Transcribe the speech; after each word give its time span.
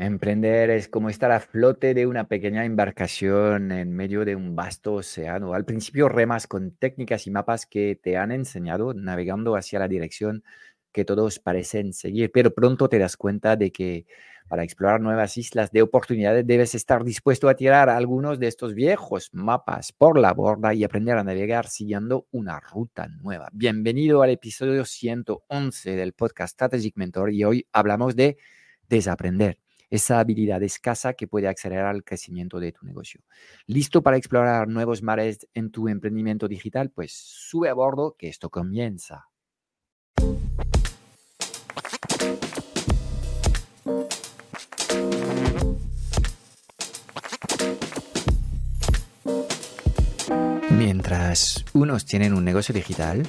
Emprender 0.00 0.70
es 0.70 0.86
como 0.86 1.10
estar 1.10 1.32
a 1.32 1.40
flote 1.40 1.92
de 1.92 2.06
una 2.06 2.28
pequeña 2.28 2.64
embarcación 2.64 3.72
en 3.72 3.92
medio 3.92 4.24
de 4.24 4.36
un 4.36 4.54
vasto 4.54 4.94
océano. 4.94 5.54
Al 5.54 5.64
principio 5.64 6.08
remas 6.08 6.46
con 6.46 6.70
técnicas 6.70 7.26
y 7.26 7.32
mapas 7.32 7.66
que 7.66 7.98
te 8.00 8.16
han 8.16 8.30
enseñado 8.30 8.94
navegando 8.94 9.56
hacia 9.56 9.80
la 9.80 9.88
dirección 9.88 10.44
que 10.92 11.04
todos 11.04 11.40
parecen 11.40 11.92
seguir, 11.92 12.30
pero 12.30 12.54
pronto 12.54 12.88
te 12.88 13.00
das 13.00 13.16
cuenta 13.16 13.56
de 13.56 13.72
que 13.72 14.06
para 14.46 14.62
explorar 14.62 15.00
nuevas 15.00 15.36
islas 15.36 15.72
de 15.72 15.82
oportunidades 15.82 16.46
debes 16.46 16.76
estar 16.76 17.02
dispuesto 17.02 17.48
a 17.48 17.56
tirar 17.56 17.90
algunos 17.90 18.38
de 18.38 18.46
estos 18.46 18.74
viejos 18.74 19.30
mapas 19.32 19.90
por 19.90 20.16
la 20.16 20.32
borda 20.32 20.74
y 20.74 20.84
aprender 20.84 21.18
a 21.18 21.24
navegar 21.24 21.66
siguiendo 21.66 22.28
una 22.30 22.60
ruta 22.60 23.08
nueva. 23.08 23.48
Bienvenido 23.52 24.22
al 24.22 24.30
episodio 24.30 24.84
111 24.84 25.96
del 25.96 26.12
podcast 26.12 26.52
Strategic 26.52 26.96
Mentor 26.96 27.32
y 27.32 27.42
hoy 27.42 27.66
hablamos 27.72 28.14
de 28.14 28.36
desaprender 28.88 29.58
esa 29.90 30.20
habilidad 30.20 30.62
escasa 30.62 31.14
que 31.14 31.26
puede 31.26 31.48
acelerar 31.48 31.94
el 31.94 32.04
crecimiento 32.04 32.60
de 32.60 32.72
tu 32.72 32.84
negocio. 32.84 33.22
¿Listo 33.66 34.02
para 34.02 34.16
explorar 34.16 34.68
nuevos 34.68 35.02
mares 35.02 35.46
en 35.54 35.70
tu 35.70 35.88
emprendimiento 35.88 36.48
digital? 36.48 36.90
Pues 36.90 37.12
sube 37.12 37.68
a 37.68 37.74
bordo 37.74 38.16
que 38.18 38.28
esto 38.28 38.50
comienza. 38.50 39.28
Mientras 51.38 51.64
unos 51.72 52.04
tienen 52.04 52.34
un 52.34 52.44
negocio 52.44 52.74
digital, 52.74 53.24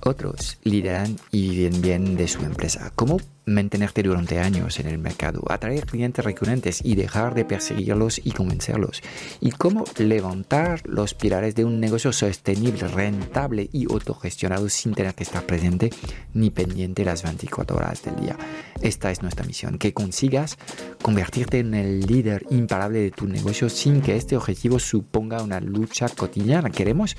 otros 0.00 0.58
lideran 0.62 1.16
y 1.32 1.50
viven 1.50 1.82
bien 1.82 2.16
de 2.16 2.28
su 2.28 2.40
empresa. 2.42 2.92
¿Cómo 2.94 3.16
mantenerte 3.50 4.02
durante 4.02 4.38
años 4.38 4.78
en 4.78 4.86
el 4.86 4.98
mercado, 4.98 5.42
atraer 5.48 5.86
clientes 5.86 6.24
recurrentes 6.24 6.80
y 6.84 6.94
dejar 6.94 7.34
de 7.34 7.44
perseguirlos 7.44 8.20
y 8.22 8.30
convencerlos. 8.30 9.02
Y 9.40 9.50
cómo 9.50 9.84
levantar 9.98 10.82
los 10.86 11.14
pilares 11.14 11.54
de 11.54 11.64
un 11.64 11.80
negocio 11.80 12.12
sostenible, 12.12 12.86
rentable 12.86 13.68
y 13.72 13.90
autogestionado 13.90 14.68
sin 14.68 14.94
tener 14.94 15.14
que 15.14 15.24
estar 15.24 15.44
presente 15.44 15.90
ni 16.34 16.50
pendiente 16.50 17.04
las 17.04 17.22
24 17.22 17.76
horas 17.76 18.02
del 18.04 18.16
día. 18.16 18.36
Esta 18.82 19.10
es 19.10 19.20
nuestra 19.20 19.44
misión, 19.44 19.76
que 19.76 19.92
consigas 19.92 20.56
convertirte 21.02 21.58
en 21.58 21.74
el 21.74 22.00
líder 22.00 22.46
imparable 22.48 23.00
de 23.00 23.10
tu 23.10 23.26
negocio 23.26 23.68
sin 23.68 24.00
que 24.00 24.16
este 24.16 24.38
objetivo 24.38 24.78
suponga 24.78 25.42
una 25.42 25.60
lucha 25.60 26.08
cotidiana. 26.08 26.70
Queremos 26.70 27.14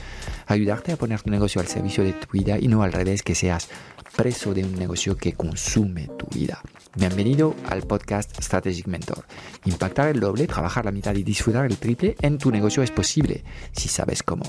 ayudarte 0.48 0.92
a 0.92 0.98
poner 0.98 1.22
tu 1.22 1.30
negocio 1.30 1.62
al 1.62 1.67
servicio 1.67 2.04
de 2.04 2.14
tu 2.14 2.32
vida 2.32 2.58
y 2.58 2.67
no 2.67 2.82
al 2.82 2.92
revés, 2.92 3.22
que 3.22 3.36
seas 3.36 3.70
preso 4.16 4.56
de 4.56 4.64
un 4.64 4.76
negocio 4.76 5.16
que 5.16 5.34
consume 5.34 6.09
tu 6.17 6.26
vida. 6.34 6.62
Bienvenido 6.95 7.56
al 7.70 7.84
podcast 7.84 8.42
Strategic 8.42 8.88
Mentor. 8.88 9.26
Impactar 9.66 10.09
el 10.09 10.20
doble, 10.20 10.48
trabajar 10.48 10.86
la 10.86 10.92
mitad 10.92 11.14
y 11.16 11.23
disfrutar 11.23 11.66
el 11.67 11.78
triple 11.78 12.16
en 12.22 12.39
tu 12.39 12.52
negocio 12.52 12.82
es 12.82 12.92
posible 12.92 13.44
si 13.72 13.88
sabes 13.88 14.23
cómo. 14.23 14.44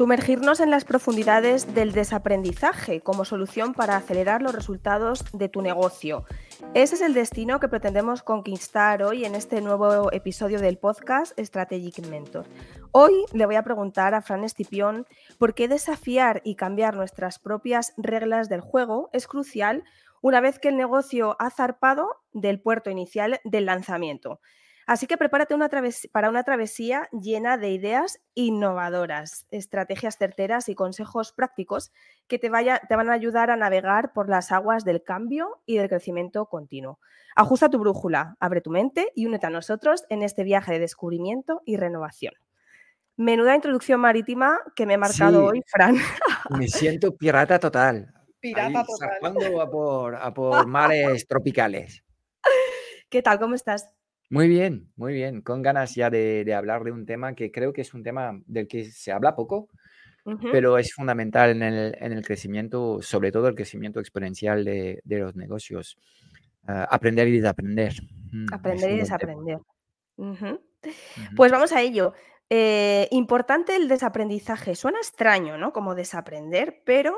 Sumergirnos 0.00 0.60
en 0.60 0.70
las 0.70 0.86
profundidades 0.86 1.74
del 1.74 1.92
desaprendizaje 1.92 3.02
como 3.02 3.26
solución 3.26 3.74
para 3.74 3.96
acelerar 3.96 4.40
los 4.40 4.54
resultados 4.54 5.26
de 5.34 5.50
tu 5.50 5.60
negocio. 5.60 6.24
Ese 6.72 6.94
es 6.94 7.02
el 7.02 7.12
destino 7.12 7.60
que 7.60 7.68
pretendemos 7.68 8.22
conquistar 8.22 9.02
hoy 9.02 9.26
en 9.26 9.34
este 9.34 9.60
nuevo 9.60 10.10
episodio 10.10 10.58
del 10.58 10.78
podcast 10.78 11.38
Strategic 11.38 12.06
Mentor. 12.06 12.46
Hoy 12.92 13.12
le 13.34 13.44
voy 13.44 13.56
a 13.56 13.62
preguntar 13.62 14.14
a 14.14 14.22
Fran 14.22 14.42
Estipión 14.42 15.06
por 15.36 15.52
qué 15.52 15.68
desafiar 15.68 16.40
y 16.46 16.54
cambiar 16.54 16.96
nuestras 16.96 17.38
propias 17.38 17.92
reglas 17.98 18.48
del 18.48 18.62
juego 18.62 19.10
es 19.12 19.26
crucial 19.26 19.84
una 20.22 20.40
vez 20.40 20.58
que 20.58 20.68
el 20.68 20.78
negocio 20.78 21.36
ha 21.38 21.50
zarpado 21.50 22.22
del 22.32 22.58
puerto 22.58 22.88
inicial 22.88 23.38
del 23.44 23.66
lanzamiento. 23.66 24.40
Así 24.90 25.06
que 25.06 25.16
prepárate 25.16 25.54
para 26.10 26.28
una 26.30 26.42
travesía 26.42 27.08
llena 27.12 27.56
de 27.56 27.70
ideas 27.70 28.20
innovadoras, 28.34 29.46
estrategias 29.52 30.18
certeras 30.18 30.68
y 30.68 30.74
consejos 30.74 31.30
prácticos 31.30 31.92
que 32.26 32.40
te, 32.40 32.50
te 32.50 32.96
van 32.96 33.08
a 33.08 33.12
ayudar 33.12 33.52
a 33.52 33.56
navegar 33.56 34.12
por 34.12 34.28
las 34.28 34.50
aguas 34.50 34.84
del 34.84 35.04
cambio 35.04 35.62
y 35.64 35.78
del 35.78 35.88
crecimiento 35.88 36.46
continuo. 36.46 36.98
Ajusta 37.36 37.70
tu 37.70 37.78
brújula, 37.78 38.36
abre 38.40 38.62
tu 38.62 38.72
mente 38.72 39.12
y 39.14 39.26
únete 39.26 39.46
a 39.46 39.50
nosotros 39.50 40.02
en 40.08 40.24
este 40.24 40.42
viaje 40.42 40.72
de 40.72 40.80
descubrimiento 40.80 41.62
y 41.64 41.76
renovación. 41.76 42.34
Menuda 43.16 43.54
introducción 43.54 44.00
marítima 44.00 44.58
que 44.74 44.86
me 44.86 44.94
he 44.94 44.98
marcado 44.98 45.44
hoy, 45.44 45.62
Fran. 45.68 45.98
Me 46.58 46.66
siento 46.66 47.16
pirata 47.16 47.60
total. 47.60 48.12
Pirata 48.40 48.84
total. 48.84 49.60
A 49.60 49.70
por, 49.70 50.16
a 50.16 50.34
por 50.34 50.66
mares 50.66 51.28
tropicales. 51.28 52.02
¿Qué 53.08 53.22
tal? 53.22 53.38
¿Cómo 53.38 53.54
estás? 53.54 53.88
Muy 54.30 54.46
bien, 54.46 54.88
muy 54.94 55.12
bien. 55.12 55.42
Con 55.42 55.60
ganas 55.60 55.96
ya 55.96 56.08
de, 56.08 56.54
hablar 56.54 56.84
de 56.84 56.92
un 56.92 57.04
tema 57.04 57.34
que 57.34 57.50
creo 57.50 57.72
que 57.72 57.80
es 57.80 57.92
un 57.94 58.04
tema 58.04 58.40
del 58.46 58.68
que 58.68 58.84
se 58.84 59.10
habla 59.10 59.34
poco, 59.34 59.68
pero 60.52 60.78
es 60.78 60.94
fundamental 60.94 61.50
en 61.50 62.12
el, 62.12 62.24
crecimiento, 62.24 63.02
sobre 63.02 63.32
todo 63.32 63.48
el 63.48 63.56
crecimiento 63.56 63.98
exponencial 63.98 64.64
de, 64.64 65.02
los 65.04 65.34
negocios. 65.34 65.98
Ah, 66.64 66.86
aprender 66.88 67.26
y 67.26 67.38
desaprender. 67.38 67.94
Mm, 68.30 68.46
aprender 68.52 68.92
y 68.92 68.96
desaprender. 68.98 69.58
Pues 71.34 71.50
vamos 71.50 71.72
a 71.72 71.80
ello. 71.80 72.14
Eh, 72.48 73.08
importante 73.10 73.74
el 73.74 73.88
desaprendizaje. 73.88 74.76
Suena 74.76 74.98
extraño, 74.98 75.58
¿no? 75.58 75.72
Como 75.72 75.96
desaprender, 75.96 76.82
pero 76.84 77.14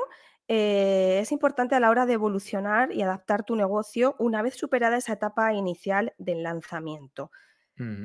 eh, 0.47 1.19
es 1.21 1.31
importante 1.31 1.75
a 1.75 1.79
la 1.79 1.89
hora 1.89 2.05
de 2.05 2.13
evolucionar 2.13 2.91
y 2.91 3.01
adaptar 3.01 3.43
tu 3.43 3.55
negocio 3.55 4.15
una 4.19 4.41
vez 4.41 4.55
superada 4.55 4.97
esa 4.97 5.13
etapa 5.13 5.53
inicial 5.53 6.13
del 6.17 6.43
lanzamiento. 6.43 7.31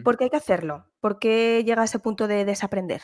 ¿Por 0.03 0.17
qué 0.17 0.25
hay 0.25 0.31
que 0.31 0.37
hacerlo? 0.37 0.87
¿Por 0.99 1.19
qué 1.19 1.63
llega 1.65 1.83
a 1.83 1.85
ese 1.85 1.99
punto 1.99 2.27
de 2.27 2.47
desaprender? 2.47 3.03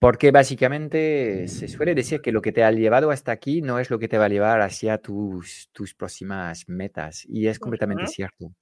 Porque 0.00 0.32
básicamente 0.32 1.46
se 1.46 1.68
suele 1.68 1.94
decir 1.94 2.20
que 2.20 2.32
lo 2.32 2.42
que 2.42 2.52
te 2.52 2.64
ha 2.64 2.72
llevado 2.72 3.10
hasta 3.10 3.32
aquí 3.32 3.62
no 3.62 3.78
es 3.78 3.88
lo 3.90 3.98
que 3.98 4.08
te 4.08 4.18
va 4.18 4.24
a 4.24 4.28
llevar 4.28 4.60
hacia 4.62 4.98
tus, 4.98 5.70
tus 5.72 5.94
próximas 5.94 6.68
metas. 6.68 7.24
Y 7.28 7.46
es 7.46 7.58
completamente 7.58 8.06
cierto. 8.08 8.52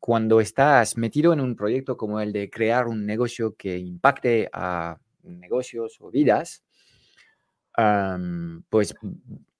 cuando 0.00 0.40
estás 0.40 0.96
metido 0.96 1.32
en 1.32 1.40
un 1.40 1.54
proyecto 1.54 1.96
como 1.96 2.20
el 2.20 2.32
de 2.32 2.50
crear 2.50 2.88
un 2.88 3.06
negocio 3.06 3.54
que 3.54 3.78
impacte 3.78 4.48
a 4.52 4.98
negocios 5.22 5.98
o 6.00 6.10
vidas, 6.10 6.64
pues 8.68 8.94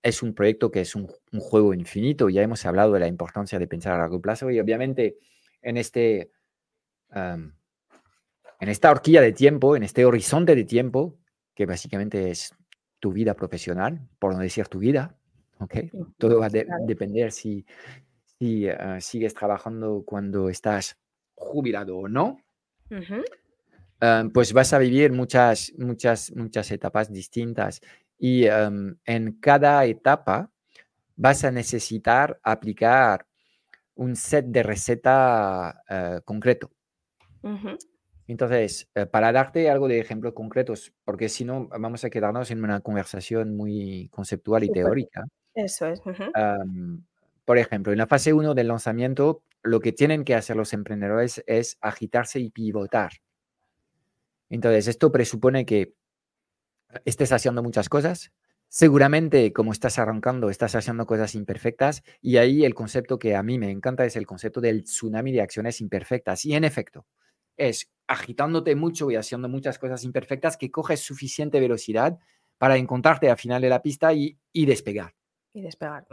es 0.03 0.23
un 0.23 0.35
proyecto 0.35 0.71
que 0.71 0.81
es 0.81 0.95
un, 0.95 1.07
juego 1.39 1.75
infinito. 1.75 2.29
Ya 2.29 2.43
hemos 2.43 2.65
hablado 2.67 2.93
de 2.93 3.01
la 3.01 3.07
importancia 3.07 3.59
de 3.59 3.67
pensar 3.67 3.95
a 3.95 3.99
largo 3.99 4.21
plazo 4.21 4.51
y 4.51 4.61
obviamente 4.61 5.19
en, 5.63 5.77
este, 5.77 6.31
en 7.15 7.53
esta 8.61 8.91
horquilla 8.91 9.21
de 9.21 9.33
tiempo, 9.33 9.77
en 9.77 9.85
este 9.85 10.05
horizonte 10.05 10.55
de 10.55 10.65
tiempo, 10.65 11.19
que 11.55 11.67
básicamente 11.67 12.31
es 12.31 12.55
tu 12.99 13.13
vida 13.13 13.35
profesional, 13.35 14.01
por 14.19 14.35
no 14.35 14.41
decir 14.41 14.69
tu 14.69 14.79
vida, 14.79 15.17
¿okay? 15.59 15.91
Todo 16.19 16.41
va 16.41 16.47
a 16.47 16.87
depender 16.87 17.33
si, 17.33 17.65
si 18.39 18.69
ah, 18.69 19.01
sigues 19.01 19.35
trabajando 19.35 20.05
cuando 20.07 20.49
estás 20.49 20.99
jubilado 21.35 21.99
o 21.99 22.09
no. 22.09 22.39
Pues 24.33 24.53
vas 24.53 24.73
a 24.73 24.79
vivir 24.79 25.13
muchas, 25.13 25.73
muchas, 25.79 26.33
muchas 26.35 26.71
etapas 26.73 27.13
distintas 27.13 27.81
y 28.19 28.47
en 28.47 29.39
cada 29.41 29.85
etapa 29.85 30.51
vas 31.17 31.45
a 31.45 31.51
necesitar 31.51 32.41
aplicar 32.43 33.27
un 33.95 34.17
set 34.17 34.47
de 34.47 34.63
receta 34.63 35.83
eh, 35.89 36.21
concreto. 36.25 36.71
Entonces, 38.27 38.89
eh, 38.95 39.07
para 39.07 39.33
darte 39.33 39.69
algo 39.71 39.89
de 39.89 40.01
ejemplos 40.01 40.33
concretos, 40.33 40.93
porque 41.05 41.29
si 41.29 41.45
no 41.45 41.69
vamos 41.69 42.05
a 42.05 42.11
quedarnos 42.11 42.51
en 42.51 42.65
una 42.65 42.81
conversación 42.81 43.57
muy 43.57 44.09
conceptual 44.11 44.65
y 44.65 44.71
teórica. 44.71 45.25
Eso 45.55 45.87
es. 45.87 46.01
por 47.45 47.59
ejemplo, 47.59 47.93
en 47.93 47.99
la 47.99 48.07
fase 48.07 48.33
1 48.33 48.55
del 48.55 48.69
lanzamiento, 48.69 49.43
lo 49.63 49.81
que 49.81 49.93
tienen 49.93 50.25
que 50.25 50.35
hacer 50.35 50.57
los 50.57 50.73
emprendedores 50.73 51.43
es 51.47 51.77
agitarse 51.81 52.41
y 52.41 52.51
pivotar. 52.51 53.13
Entonces, 54.53 54.87
esto 54.87 55.11
presupone 55.11 55.65
que 55.65 55.95
estés 57.07 57.33
haciendo 57.33 57.63
muchas 57.63 57.89
cosas. 57.89 58.33
Seguramente, 58.69 59.51
como 59.55 59.73
estás 59.73 59.99
arrancando, 59.99 60.51
estás 60.51 60.75
haciendo 60.75 61.07
cosas 61.07 61.35
imperfectas 61.35 62.03
y 62.21 62.37
ahí 62.37 62.67
el 62.67 62.75
concepto 62.75 63.19
que 63.19 63.35
a 63.35 63.43
mí 63.43 63.59
me 63.59 63.71
encanta 63.71 64.05
es 64.05 64.15
el 64.15 64.27
concepto 64.27 64.61
del 64.61 64.85
tsunami 64.85 65.33
de 65.33 65.41
acciones 65.41 65.81
imperfectas. 65.81 66.45
Y 66.45 66.55
en 66.55 66.65
efecto, 66.65 67.07
es 67.57 67.91
agitándote 68.07 68.77
mucho 68.77 69.11
y 69.11 69.17
haciendo 69.17 69.49
muchas 69.49 69.79
cosas 69.79 70.05
imperfectas 70.05 70.59
que 70.59 70.71
coges 70.71 71.01
suficiente 71.01 71.59
velocidad 71.59 72.19
para 72.59 72.77
encontrarte 72.77 73.31
al 73.31 73.39
final 73.39 73.63
de 73.63 73.71
la 73.71 73.81
pista 73.81 74.13
y, 74.13 74.39
despegar. 74.53 75.15
Y 75.55 75.63
despegar. 75.63 76.07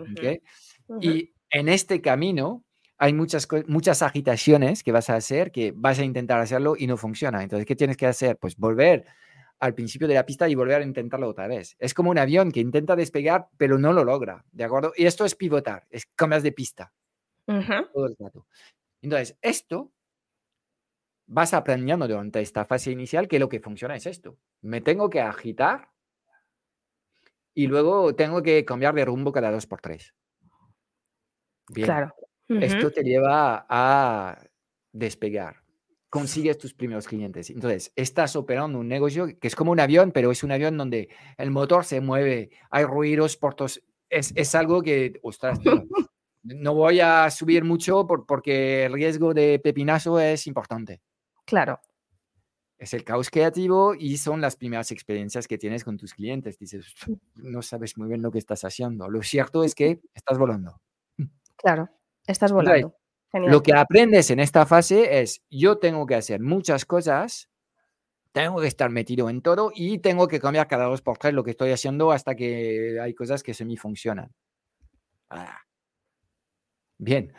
Y 1.01 1.33
en 1.49 1.67
este 1.67 2.01
camino 2.01 2.63
hay 2.99 3.13
muchas, 3.13 3.47
muchas 3.67 4.01
agitaciones 4.01 4.83
que 4.83 4.91
vas 4.91 5.09
a 5.09 5.15
hacer, 5.15 5.51
que 5.51 5.73
vas 5.75 5.99
a 5.99 6.03
intentar 6.03 6.39
hacerlo 6.41 6.75
y 6.77 6.85
no 6.85 6.97
funciona. 6.97 7.41
Entonces, 7.41 7.65
¿qué 7.65 7.75
tienes 7.75 7.95
que 7.97 8.05
hacer? 8.05 8.37
Pues 8.37 8.57
volver 8.57 9.05
al 9.59 9.73
principio 9.73 10.07
de 10.07 10.15
la 10.15 10.25
pista 10.25 10.47
y 10.49 10.55
volver 10.55 10.81
a 10.81 10.85
intentarlo 10.85 11.29
otra 11.29 11.47
vez. 11.47 11.75
Es 11.79 11.93
como 11.93 12.11
un 12.11 12.17
avión 12.17 12.51
que 12.51 12.59
intenta 12.59 12.95
despegar, 12.97 13.47
pero 13.57 13.77
no 13.77 13.93
lo 13.93 14.03
logra, 14.03 14.45
¿de 14.51 14.65
acuerdo? 14.65 14.93
Y 14.97 15.05
esto 15.05 15.25
es 15.25 15.35
pivotar, 15.35 15.87
es 15.89 16.05
cambias 16.15 16.43
de 16.43 16.51
pista 16.51 16.91
todo 17.93 18.07
el 18.07 18.15
rato. 18.19 18.45
Entonces, 19.01 19.37
esto 19.41 19.91
vas 21.27 21.53
aprendiendo 21.53 22.07
durante 22.07 22.41
esta 22.41 22.65
fase 22.65 22.91
inicial 22.91 23.27
que 23.27 23.39
lo 23.39 23.49
que 23.49 23.59
funciona 23.59 23.95
es 23.95 24.05
esto. 24.05 24.37
Me 24.61 24.81
tengo 24.81 25.09
que 25.09 25.21
agitar 25.21 25.89
y 27.53 27.67
luego 27.67 28.15
tengo 28.15 28.41
que 28.41 28.65
cambiar 28.65 28.93
de 28.95 29.05
rumbo 29.05 29.31
cada 29.31 29.51
dos 29.51 29.67
por 29.67 29.81
tres. 29.81 30.13
Bien. 31.69 31.85
Claro. 31.85 32.13
Esto 32.49 32.91
te 32.91 33.03
lleva 33.03 33.65
a 33.69 34.41
despegar. 34.91 35.57
Consigues 36.09 36.57
tus 36.57 36.73
primeros 36.73 37.07
clientes. 37.07 37.51
Entonces, 37.51 37.93
estás 37.95 38.35
operando 38.35 38.79
un 38.79 38.87
negocio 38.87 39.27
que 39.39 39.47
es 39.47 39.55
como 39.55 39.71
un 39.71 39.79
avión, 39.79 40.11
pero 40.11 40.31
es 40.31 40.43
un 40.43 40.51
avión 40.51 40.75
donde 40.75 41.09
el 41.37 41.51
motor 41.51 41.85
se 41.85 42.01
mueve, 42.01 42.49
hay 42.71 42.85
ruidos 42.85 43.37
por 43.37 43.53
todos. 43.53 43.83
Es, 44.09 44.33
es 44.35 44.55
algo 44.55 44.81
que, 44.81 45.19
ostras, 45.21 45.59
no 46.41 46.73
voy 46.73 46.99
a 46.99 47.29
subir 47.29 47.63
mucho 47.63 48.07
porque 48.07 48.85
el 48.85 48.93
riesgo 48.93 49.35
de 49.35 49.59
pepinazo 49.59 50.19
es 50.19 50.47
importante. 50.47 51.01
Claro. 51.45 51.79
Es 52.79 52.93
el 52.95 53.03
caos 53.03 53.29
creativo 53.29 53.93
y 53.93 54.17
son 54.17 54.41
las 54.41 54.55
primeras 54.55 54.89
experiencias 54.91 55.47
que 55.47 55.57
tienes 55.59 55.83
con 55.83 55.97
tus 55.97 56.13
clientes. 56.15 56.57
Dices, 56.57 56.95
no 57.35 57.61
sabes 57.61 57.97
muy 57.97 58.07
bien 58.07 58.23
lo 58.23 58.31
que 58.31 58.39
estás 58.39 58.63
haciendo. 58.63 59.09
Lo 59.09 59.21
cierto 59.21 59.63
es 59.63 59.75
que 59.75 59.99
estás 60.15 60.39
volando. 60.39 60.81
Claro, 61.57 61.89
estás 62.31 62.51
volando. 62.51 62.95
Lo 63.33 63.61
que 63.61 63.73
aprendes 63.73 64.31
en 64.31 64.39
esta 64.39 64.65
fase 64.65 65.21
es, 65.21 65.43
yo 65.49 65.77
tengo 65.77 66.05
que 66.07 66.15
hacer 66.15 66.41
muchas 66.41 66.85
cosas, 66.85 67.49
tengo 68.31 68.61
que 68.61 68.67
estar 68.67 68.89
metido 68.89 69.29
en 69.29 69.41
todo 69.41 69.71
y 69.73 69.99
tengo 69.99 70.27
que 70.27 70.39
cambiar 70.39 70.67
cada 70.67 70.85
dos 70.85 71.01
por 71.01 71.17
tres 71.17 71.33
lo 71.33 71.43
que 71.43 71.51
estoy 71.51 71.71
haciendo 71.71 72.11
hasta 72.11 72.35
que 72.35 72.99
hay 72.99 73.13
cosas 73.13 73.43
que 73.43 73.53
semi 73.53 73.77
funcionan. 73.77 74.31
Ah. 75.29 75.59
Bien. 76.97 77.31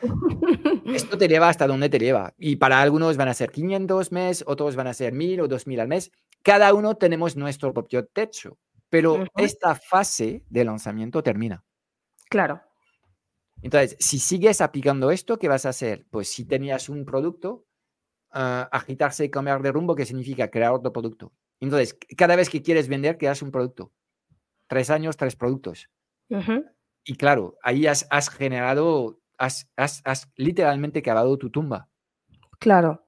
Esto 0.86 1.18
te 1.18 1.28
lleva 1.28 1.48
hasta 1.48 1.66
donde 1.66 1.88
te 1.88 1.98
lleva. 1.98 2.34
Y 2.38 2.56
para 2.56 2.80
algunos 2.80 3.16
van 3.16 3.28
a 3.28 3.34
ser 3.34 3.50
500 3.50 4.10
mes, 4.10 4.44
otros 4.46 4.74
van 4.74 4.86
a 4.86 4.94
ser 4.94 5.12
1000 5.12 5.42
o 5.42 5.48
2000 5.48 5.80
al 5.80 5.88
mes. 5.88 6.12
Cada 6.42 6.72
uno 6.72 6.94
tenemos 6.96 7.36
nuestro 7.36 7.74
propio 7.74 8.06
techo. 8.06 8.58
Pero 8.88 9.24
esta 9.36 9.74
fase 9.76 10.44
de 10.48 10.64
lanzamiento 10.64 11.22
termina. 11.22 11.62
Claro. 12.28 12.60
Entonces, 13.62 13.96
si 14.00 14.18
sigues 14.18 14.60
aplicando 14.60 15.10
esto, 15.10 15.38
¿qué 15.38 15.48
vas 15.48 15.66
a 15.66 15.70
hacer? 15.70 16.06
Pues 16.10 16.28
si 16.28 16.44
tenías 16.44 16.88
un 16.88 17.04
producto, 17.04 17.66
ah, 18.30 18.68
agitarse 18.72 19.24
y 19.24 19.30
cambiar 19.30 19.62
de 19.62 19.72
rumbo, 19.72 19.94
¿qué 19.94 20.06
significa 20.06 20.50
crear 20.50 20.72
otro 20.72 20.92
producto. 20.92 21.32
Entonces, 21.60 21.98
cada 22.16 22.36
vez 22.36 22.48
que 22.48 22.62
quieres 22.62 22.88
vender, 22.88 23.18
creas 23.18 23.42
un 23.42 23.50
producto. 23.50 23.92
Tres 24.66 24.88
años, 24.88 25.16
tres 25.16 25.36
productos. 25.36 25.90
Y 27.04 27.16
claro, 27.16 27.58
ahí 27.62 27.86
has, 27.86 28.06
has 28.10 28.30
generado 28.30 29.20
has, 29.40 30.28
literalmente 30.36 31.02
cavado 31.02 31.36
tu 31.38 31.50
tumba. 31.50 31.88
Claro. 32.58 33.06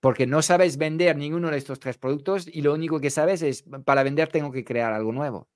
Porque 0.00 0.26
no 0.26 0.42
sabes 0.42 0.76
vender 0.76 1.16
ninguno 1.16 1.50
de 1.50 1.56
estos 1.56 1.80
tres 1.80 1.96
productos 1.96 2.46
y 2.46 2.62
lo 2.62 2.74
único 2.74 3.00
que 3.00 3.10
sabes 3.10 3.42
es, 3.42 3.64
para 3.84 4.02
vender 4.02 4.28
tengo 4.28 4.52
que 4.52 4.64
crear 4.64 4.92
algo 4.92 5.12
nuevo. 5.12 5.48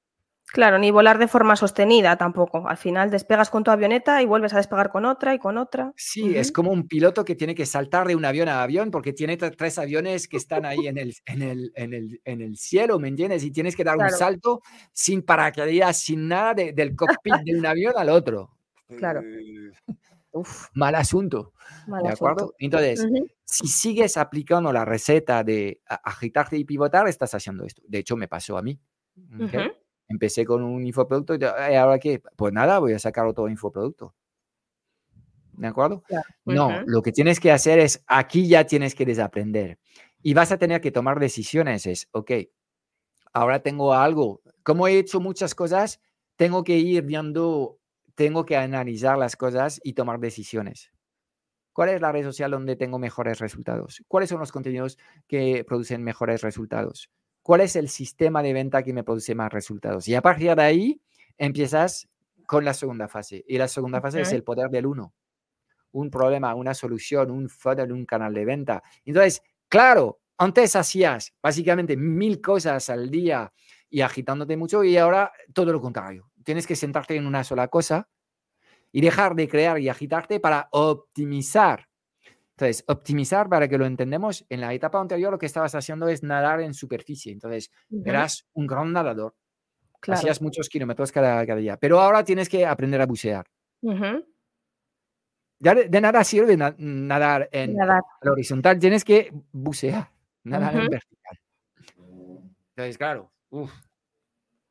Claro, 0.53 0.79
ni 0.79 0.91
volar 0.91 1.19
de 1.19 1.29
forma 1.29 1.55
sostenida 1.55 2.17
tampoco. 2.17 2.69
Al 2.69 2.77
final 2.77 3.11
despegas 3.11 3.51
con 3.51 3.63
tu 3.63 3.71
avioneta 3.71 4.21
y 4.21 4.27
vuelves 4.27 4.53
a 4.53 4.57
despegar 4.57 4.91
con 4.91 5.05
otra 5.05 5.33
y 5.35 5.39
con 5.39 5.57
otra. 5.57 5.93
Sí, 5.97 6.37
es 6.37 6.51
como 6.51 6.73
un 6.73 6.89
piloto 6.89 7.25
que 7.25 7.37
tiene 7.37 7.55
que 7.55 7.67
saltar 7.67 8.09
de 8.09 8.17
un 8.17 8.25
avión 8.25 8.49
a 8.49 8.63
avión 8.63 8.91
porque 8.91 9.13
tiene 9.13 9.37
tres 9.37 9.79
aviones 9.79 10.27
que 10.27 10.37
están 10.37 10.65
ahí 10.65 10.89
en 10.89 10.99
el, 10.99 11.15
en 11.27 11.43
el, 11.43 11.73
en 12.25 12.41
el, 12.41 12.57
cielo, 12.57 12.99
¿me 12.99 13.09
entiendes? 13.09 13.45
Y 13.45 13.53
tienes 13.53 13.77
que 13.77 13.85
dar 13.85 13.97
un 13.97 14.11
salto 14.11 14.61
sin 14.93 15.23
paracaídas, 15.23 15.99
sin 15.99 16.27
nada 16.27 16.55
del 16.55 16.97
cockpit 16.97 17.35
de 17.45 17.57
un 17.57 17.67
avión 17.67 17.95
al 17.97 18.09
otro. 18.09 18.51
Claro. 18.99 19.21
Eh, 19.21 19.71
mal 20.75 20.97
asunto. 20.97 21.53
¿De 22.03 22.09
acuerdo? 22.09 22.55
Entonces, 22.59 23.07
si 23.45 23.69
sigues 23.69 24.17
aplicando 24.17 24.73
la 24.73 24.85
receta 24.85 25.45
de 25.45 25.81
agitarte 25.87 26.57
y 26.57 26.65
pivotar, 26.65 27.07
estás 27.07 27.33
haciendo 27.35 27.65
esto. 27.65 27.83
De 27.87 27.99
hecho, 27.99 28.17
me 28.17 28.27
pasó 28.27 28.59
a 28.59 28.63
mí. 28.63 28.81
Empecé 30.11 30.45
con 30.45 30.63
un 30.63 30.85
infoproducto 30.85 31.37
y 31.37 31.45
ahora 31.75 31.99
qué? 31.99 32.23
Pues 32.37 32.53
nada, 32.53 32.79
voy 32.79 32.93
a 32.93 32.99
sacar 32.99 33.27
otro 33.27 33.49
infoproducto. 33.49 34.15
¿De 35.53 35.67
acuerdo? 35.67 36.03
No, 36.45 36.83
lo 36.85 37.01
que 37.01 37.13
tienes 37.13 37.41
que 37.41 37.51
hacer 37.51 37.79
es, 37.79 38.05
aquí 38.07 38.47
ya 38.47 38.65
tienes 38.67 38.95
que 38.95 39.07
desaprender. 39.07 39.79
Y 40.23 40.35
vas 40.35 40.53
a 40.53 40.59
tener 40.59 40.83
que 40.83 40.91
tomar 40.91 41.19
decisiones. 41.19 41.87
Es, 41.87 42.09
ok, 42.13 42.33
ahora 43.33 43.63
tengo 43.63 43.95
algo. 43.95 44.43
Como 44.63 44.87
he 44.87 44.99
hecho 44.99 45.21
muchas 45.21 45.55
cosas, 45.55 46.01
tengo 46.37 46.65
que 46.65 46.77
ir 46.77 47.03
viendo 47.05 47.81
tengo 48.21 48.45
que 48.45 48.55
analizar 48.55 49.17
las 49.17 49.35
cosas 49.35 49.81
y 49.83 49.95
tomar 49.95 50.21
decisiones. 50.21 50.93
¿Cuál 51.73 51.89
es 51.89 52.03
la 52.03 52.13
red 52.13 52.23
social 52.23 52.51
donde 52.51 52.77
tengo 52.77 52.99
mejores 52.99 53.39
resultados? 53.39 54.03
¿Cuáles 54.09 54.29
son 54.29 54.41
los 54.41 54.53
contenidos 54.53 54.99
que 55.27 55.65
producen 55.67 56.03
mejores 56.03 56.43
resultados? 56.43 57.09
¿Cuál 57.43 57.63
es 57.63 57.77
el 57.77 57.89
sistema 57.89 58.43
de 58.43 58.53
venta 58.53 58.83
que 58.83 58.93
me 58.93 59.05
produce 59.05 59.35
más 59.35 59.53
resultados? 59.53 60.07
Y 60.09 60.15
a 60.15 60.23
partir 60.23 60.55
de 60.55 60.63
ahí 60.63 61.01
empiezas 61.39 62.09
con 62.47 62.65
la 62.65 62.75
segunda 62.75 63.09
fase. 63.09 63.45
Y 63.47 63.59
la 63.59 63.69
segunda 63.69 64.01
fase 64.01 64.21
es 64.21 64.33
el 64.33 64.43
poder 64.43 64.71
del 64.71 64.87
uno. 64.87 65.15
Un 65.93 66.11
problema, 66.11 66.55
una 66.55 66.75
solución, 66.75 67.31
un 67.31 67.49
funnel, 67.49 67.93
un 67.93 68.07
canal 68.07 68.35
de 68.35 68.45
venta. 68.45 68.83
Entonces, 69.05 69.43
claro, 69.69 70.21
antes 70.39 70.77
hacías 70.77 71.35
básicamente 71.43 71.97
mil 71.97 72.41
cosas 72.41 72.89
al 72.91 73.11
día 73.11 73.53
y 73.89 74.01
agitándote 74.01 74.57
mucho 74.57 74.85
y 74.85 74.97
ahora 74.97 75.33
todo 75.53 75.73
lo 75.73 75.81
contrario 75.81 76.31
tienes 76.45 76.67
que 76.67 76.77
sentarte 76.77 77.17
en 77.17 77.27
una 77.27 77.45
sola 77.45 77.69
cosa 77.69 78.09
y 78.93 79.01
dejar 79.01 79.35
de 79.35 79.49
crear 79.49 79.79
y 79.79 79.89
agitarte 79.89 80.41
para 80.41 80.69
optimizar. 80.73 81.89
Entonces, 82.61 82.85
optimizar, 82.89 83.49
para 83.49 83.69
que 83.69 83.79
lo 83.79 83.87
entendemos, 83.87 84.45
en 84.51 84.61
la 84.61 84.75
etapa 84.75 85.01
anterior 85.01 85.33
lo 85.33 85.39
que 85.39 85.47
estabas 85.47 85.75
haciendo 85.75 86.09
es 86.09 86.23
nadar 86.23 86.61
en 86.61 86.75
superficie. 86.75 87.33
Entonces, 87.33 87.71
eras 88.05 88.47
un 88.53 88.67
gran 88.67 88.93
nadador. 88.93 89.35
Hacías 90.07 90.43
muchos 90.43 90.69
kilómetros 90.69 91.11
cada, 91.11 91.43
día. 91.57 91.79
Pero 91.79 91.99
ahora 91.99 92.23
tienes 92.23 92.51
que 92.51 92.67
aprender 92.67 93.01
a 93.01 93.07
bucear. 93.07 93.47
Ya 95.59 95.75
de, 95.75 96.01
nada 96.03 96.23
sirve 96.23 96.59
nadar 96.59 97.49
en 97.51 97.77
horizontal, 98.31 98.79
tienes 98.79 99.07
que 99.07 99.33
bucear, 99.53 100.11
nadar 100.45 100.77
en 100.77 100.89
vertical. 100.89 101.41
Entonces, 102.77 102.99
claro, 102.99 103.33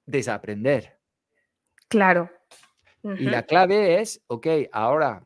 desaprender. 0.05 0.99
Claro. 1.87 2.29
Y 3.01 3.23
la 3.23 3.41
clave 3.47 3.99
es, 3.99 4.21
ok, 4.27 4.45
ahora, 4.71 5.25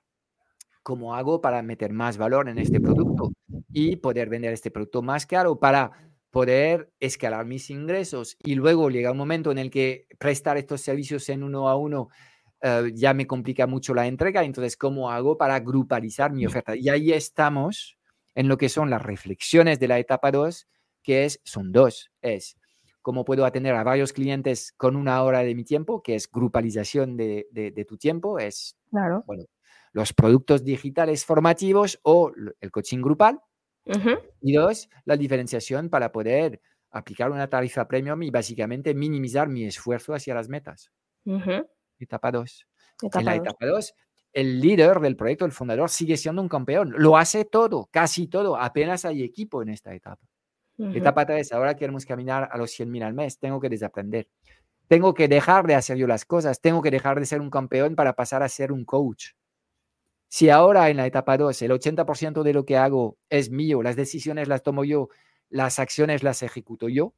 ¿cómo 0.83 1.15
hago 1.15 1.41
para 1.41 1.61
meter 1.63 1.93
más 1.93 2.17
valor 2.17 2.49
en 2.49 2.59
este 2.59 2.79
producto 2.79 3.31
y 3.71 3.95
poder 3.95 4.29
vender 4.29 4.53
este 4.53 4.69
producto 4.69 5.01
más 5.01 5.25
caro 5.25 5.59
para 5.59 5.91
poder 6.29 6.91
escalar 6.99 7.45
mis 7.45 7.69
ingresos? 7.69 8.37
Y 8.43 8.55
luego 8.55 8.89
llega 8.89 9.11
un 9.11 9.17
momento 9.17 9.51
en 9.51 9.57
el 9.57 9.71
que 9.71 10.07
prestar 10.19 10.57
estos 10.57 10.81
servicios 10.81 11.27
en 11.29 11.43
uno 11.43 11.69
a 11.69 11.75
uno 11.75 12.09
eh, 12.61 12.91
ya 12.93 13.13
me 13.13 13.27
complica 13.27 13.67
mucho 13.67 13.93
la 13.93 14.07
entrega. 14.07 14.43
Entonces, 14.43 14.77
¿cómo 14.77 15.11
hago 15.11 15.37
para 15.37 15.59
grupalizar 15.59 16.31
mi 16.31 16.45
oferta? 16.45 16.75
Y 16.75 16.87
ahí 16.89 17.11
estamos 17.11 17.97
en 18.35 18.47
lo 18.47 18.57
que 18.57 18.69
son 18.69 18.89
las 18.89 19.01
reflexiones 19.01 19.79
de 19.79 19.87
la 19.89 19.99
etapa 19.99 20.31
2, 20.31 20.67
que 21.03 21.25
es, 21.25 21.41
son 21.43 21.73
dos. 21.73 22.09
Es 22.21 22.57
cómo 23.01 23.25
puedo 23.25 23.45
atender 23.45 23.75
a 23.75 23.83
varios 23.83 24.13
clientes 24.13 24.73
con 24.77 24.95
una 24.95 25.21
hora 25.23 25.39
de 25.39 25.53
mi 25.53 25.65
tiempo, 25.65 26.01
que 26.01 26.15
es 26.15 26.31
grupalización 26.31 27.17
de, 27.17 27.85
tu 27.85 27.97
tiempo, 27.97 28.39
es 28.39 28.77
claro. 28.89 29.23
bueno, 29.27 29.43
los 29.93 30.13
productos 30.13 30.63
digitales 30.65 31.23
formativos 31.25 31.99
o 32.03 32.31
el 32.59 32.71
coaching 32.71 33.01
grupal. 33.01 33.39
Y 34.41 34.53
dos, 34.53 34.89
la 35.05 35.15
diferenciación 35.17 35.89
para 35.89 36.11
poder 36.11 36.61
aplicar 36.91 37.31
una 37.31 37.47
tarifa 37.49 37.87
premium 37.87 38.21
y 38.23 38.29
básicamente 38.31 38.93
minimizar 38.93 39.47
mi 39.49 39.65
esfuerzo 39.65 40.13
hacia 40.13 40.35
las 40.35 40.49
metas. 40.49 40.91
Etapa 41.99 42.31
2. 42.31 42.67
En 43.13 43.25
la 43.25 43.35
etapa 43.35 43.65
2, 43.65 43.93
el 44.33 44.59
líder 44.61 44.99
del 44.99 45.15
proyecto, 45.15 45.45
el 45.45 45.51
fundador, 45.51 45.89
sigue 45.89 46.17
siendo 46.17 46.41
un 46.41 46.49
campeón. 46.49 46.93
Lo 46.97 47.17
hace 47.17 47.45
todo, 47.45 47.87
casi 47.91 48.27
todo. 48.27 48.57
Apenas 48.57 49.05
hay 49.05 49.23
equipo 49.23 49.61
en 49.61 49.69
esta 49.69 49.93
etapa. 49.93 50.27
Etapa 50.77 51.25
3, 51.25 51.51
ahora 51.53 51.75
queremos 51.75 52.05
caminar 52.05 52.49
a 52.51 52.57
los 52.57 52.71
100.000 52.71 53.03
al 53.03 53.13
mes, 53.13 53.37
tengo 53.37 53.59
que 53.59 53.69
desaprender. 53.69 54.27
Tengo 54.87 55.13
que 55.13 55.27
dejar 55.27 55.67
de 55.67 55.75
hacer 55.75 55.97
yo 55.97 56.07
las 56.07 56.25
cosas, 56.25 56.61
tengo 56.61 56.81
que 56.81 56.91
dejar 56.91 57.19
de 57.19 57.25
ser 57.25 57.41
un 57.41 57.49
campeón 57.51 57.95
para 57.95 58.13
pasar 58.13 58.43
a 58.43 58.49
ser 58.49 58.71
un 58.71 58.83
coach. 58.85 59.33
Si 60.33 60.49
ahora 60.49 60.89
en 60.89 60.97
la 60.97 61.05
etapa 61.05 61.37
2 61.37 61.61
el 61.61 61.71
80% 61.73 62.41
de 62.41 62.53
lo 62.53 62.65
que 62.65 62.75
hago 62.75 63.19
es 63.29 63.51
mío, 63.51 63.83
las 63.83 63.95
decisiones 63.95 64.47
las 64.47 64.63
tomo 64.63 64.83
yo, 64.83 65.09
las 65.47 65.77
acciones 65.77 66.23
las 66.23 66.41
ejecuto 66.41 66.89
yo, 66.89 67.13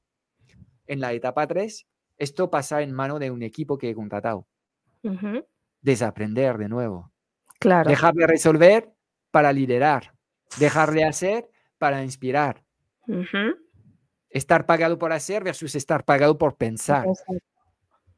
en 0.85 0.99
la 0.99 1.13
etapa 1.13 1.47
3 1.47 1.87
esto 2.17 2.51
pasa 2.51 2.81
en 2.81 2.91
mano 2.91 3.17
de 3.17 3.31
un 3.31 3.41
equipo 3.41 3.77
que 3.77 3.89
he 3.89 3.95
contratado. 3.95 4.49
Desaprender 5.79 6.57
de 6.57 6.67
nuevo. 6.67 7.13
Claro. 7.57 7.89
Dejar 7.89 8.15
de 8.15 8.27
resolver 8.27 8.93
para 9.31 9.53
liderar. 9.53 10.11
Dejar 10.59 10.91
de 10.91 11.05
hacer 11.05 11.49
para 11.77 12.03
inspirar 12.03 12.65
Estar 14.29 14.65
pagado 14.65 14.99
por 14.99 15.13
hacer 15.13 15.41
versus 15.41 15.73
estar 15.75 16.03
pagado 16.03 16.37
por 16.37 16.57
pensar. 16.57 17.05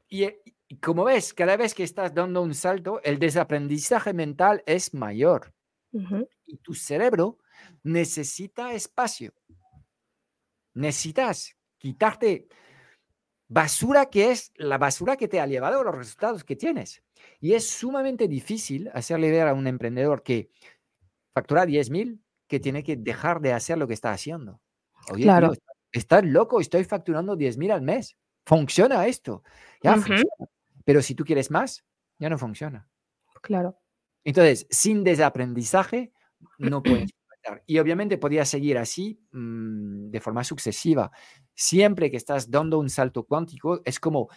Y, 0.10 0.24
y 0.24 0.57
como 0.76 1.06
ves, 1.06 1.34
cada 1.34 1.56
vez 1.56 1.74
que 1.74 1.84
estás 1.84 2.14
dando 2.14 2.42
un 2.42 2.54
salto, 2.54 3.02
el 3.04 3.20
desaprendizaje 3.20 4.14
mental 4.14 4.64
es 4.66 4.94
mayor. 4.94 5.54
Y 6.46 6.58
tu 6.58 6.74
cerebro 6.76 7.40
necesita 7.84 8.74
espacio. 8.74 9.34
Necesitas 10.76 11.56
quitarte 11.80 12.48
basura 13.48 14.08
que 14.08 14.32
es 14.32 14.52
la 14.56 14.78
basura 14.78 15.16
que 15.16 15.28
te 15.28 15.40
ha 15.40 15.48
llevado 15.48 15.80
a 15.80 15.84
los 15.84 15.96
resultados 15.96 16.44
que 16.44 16.56
tienes. 16.56 17.02
Y 17.40 17.54
es 17.54 17.68
sumamente 17.68 18.28
difícil 18.28 18.92
hacerle 18.94 19.32
ver 19.32 19.48
a 19.48 19.54
un 19.54 19.66
emprendedor 19.66 20.22
que 20.22 20.52
factura 21.34 21.66
10.000 21.66 22.20
que 22.48 22.60
tiene 22.60 22.84
que 22.84 22.96
dejar 22.96 23.42
de 23.42 23.54
hacer 23.54 23.78
lo 23.78 23.88
que 23.88 23.94
está 23.94 24.12
haciendo. 24.12 24.62
Oye, 25.12 25.24
claro. 25.24 25.54
estás 25.92 26.24
loco, 26.26 26.60
estoy 26.60 26.84
facturando 26.84 27.36
10.000 27.36 27.72
al 27.72 27.82
mes. 27.82 28.18
Funciona 28.46 29.08
esto. 29.08 29.44
Ya 29.82 29.96
funciona. 29.96 30.24
Pero 30.88 31.02
si 31.02 31.16
tú 31.16 31.26
quieres 31.26 31.52
más, 31.52 31.84
ya 32.18 32.30
no 32.30 32.38
funciona. 32.38 32.88
Claro. 33.42 33.78
Entonces, 34.24 34.68
sin 34.70 35.04
desaprendizaje, 35.04 36.14
no 36.60 36.82
puedes 36.82 37.12
y 37.68 37.78
obviamente 37.80 38.18
podías 38.18 38.48
seguir 38.48 38.78
así 38.78 39.20
mm, 39.34 40.12
de 40.12 40.22
forma 40.22 40.46
sucesiva. 40.46 41.12
Siempre 41.54 42.10
que 42.10 42.16
estás 42.16 42.50
dando 42.50 42.80
un 42.80 42.90
salto 42.90 43.26
cuántico, 43.26 43.82
es 43.84 44.00
como 44.00 44.30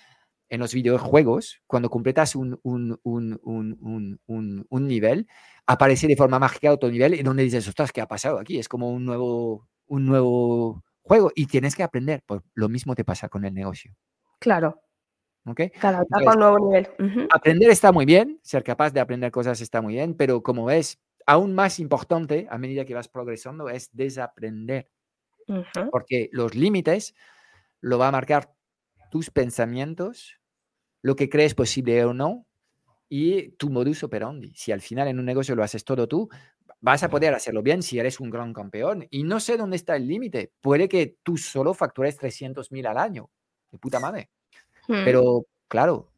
en 0.48 0.58
los 0.58 0.74
videojuegos, 0.74 1.62
cuando 1.68 1.88
completas 1.88 2.34
un, 2.34 2.58
un, 2.64 2.98
un, 3.04 4.20
un, 4.26 4.86
nivel, 4.88 5.28
aparece 5.68 6.08
de 6.08 6.16
forma 6.16 6.40
mágica 6.40 6.72
otro 6.72 6.90
nivel 6.90 7.14
y 7.14 7.22
donde 7.22 7.44
dices, 7.44 7.68
ostras, 7.68 7.92
¿qué 7.92 8.00
ha 8.00 8.08
pasado 8.08 8.40
aquí? 8.40 8.58
Es 8.58 8.68
como 8.68 8.90
un 8.90 9.04
nuevo, 9.04 9.68
un 9.86 10.04
nuevo 10.04 10.82
juego 11.02 11.30
y 11.36 11.46
tienes 11.46 11.76
que 11.76 11.84
aprender. 11.84 12.24
Pues 12.26 12.40
lo 12.54 12.68
mismo 12.68 12.96
te 12.96 13.04
pasa 13.04 13.28
con 13.28 13.44
el 13.44 13.54
negocio. 13.54 13.94
Claro. 14.40 14.82
¿Ok? 15.46 15.62
Cada 15.80 16.02
etapa 16.02 16.32
un 16.34 16.38
nuevo 16.38 16.58
nivel. 16.70 16.88
Aprender 17.32 17.70
está 17.70 17.92
muy 17.92 18.04
bien, 18.04 18.38
ser 18.42 18.62
capaz 18.62 18.92
de 18.92 19.00
aprender 19.00 19.30
cosas 19.30 19.60
está 19.60 19.80
muy 19.80 19.94
bien, 19.94 20.14
pero 20.14 20.42
como 20.42 20.66
ves, 20.66 21.00
aún 21.26 21.54
más 21.54 21.78
importante 21.78 22.46
a 22.50 22.58
medida 22.58 22.84
que 22.84 22.94
vas 22.94 23.08
progresando 23.08 23.68
es 23.68 23.90
desaprender. 23.92 24.90
Porque 25.90 26.28
los 26.32 26.54
límites 26.54 27.14
lo 27.80 27.98
va 27.98 28.08
a 28.08 28.12
marcar 28.12 28.54
tus 29.10 29.30
pensamientos, 29.30 30.38
lo 31.02 31.16
que 31.16 31.28
crees 31.28 31.54
posible 31.54 32.04
o 32.04 32.14
no, 32.14 32.46
y 33.08 33.50
tu 33.52 33.70
modus 33.70 34.04
operandi. 34.04 34.54
Si 34.54 34.70
al 34.70 34.80
final 34.80 35.08
en 35.08 35.18
un 35.18 35.24
negocio 35.24 35.56
lo 35.56 35.64
haces 35.64 35.84
todo 35.84 36.06
tú, 36.06 36.28
vas 36.80 37.02
a 37.02 37.10
poder 37.10 37.34
hacerlo 37.34 37.62
bien 37.62 37.82
si 37.82 37.98
eres 37.98 38.20
un 38.20 38.30
gran 38.30 38.52
campeón. 38.52 39.06
Y 39.10 39.24
no 39.24 39.40
sé 39.40 39.56
dónde 39.56 39.76
está 39.76 39.96
el 39.96 40.06
límite. 40.06 40.52
Puede 40.60 40.88
que 40.88 41.16
tú 41.22 41.36
solo 41.36 41.74
factures 41.74 42.16
300 42.16 42.70
mil 42.70 42.86
al 42.86 42.98
año. 42.98 43.30
De 43.72 43.78
puta 43.78 43.98
madre. 43.98 44.30
Hmm. 44.90 45.04
Pero, 45.04 45.46
claro, 45.68 46.10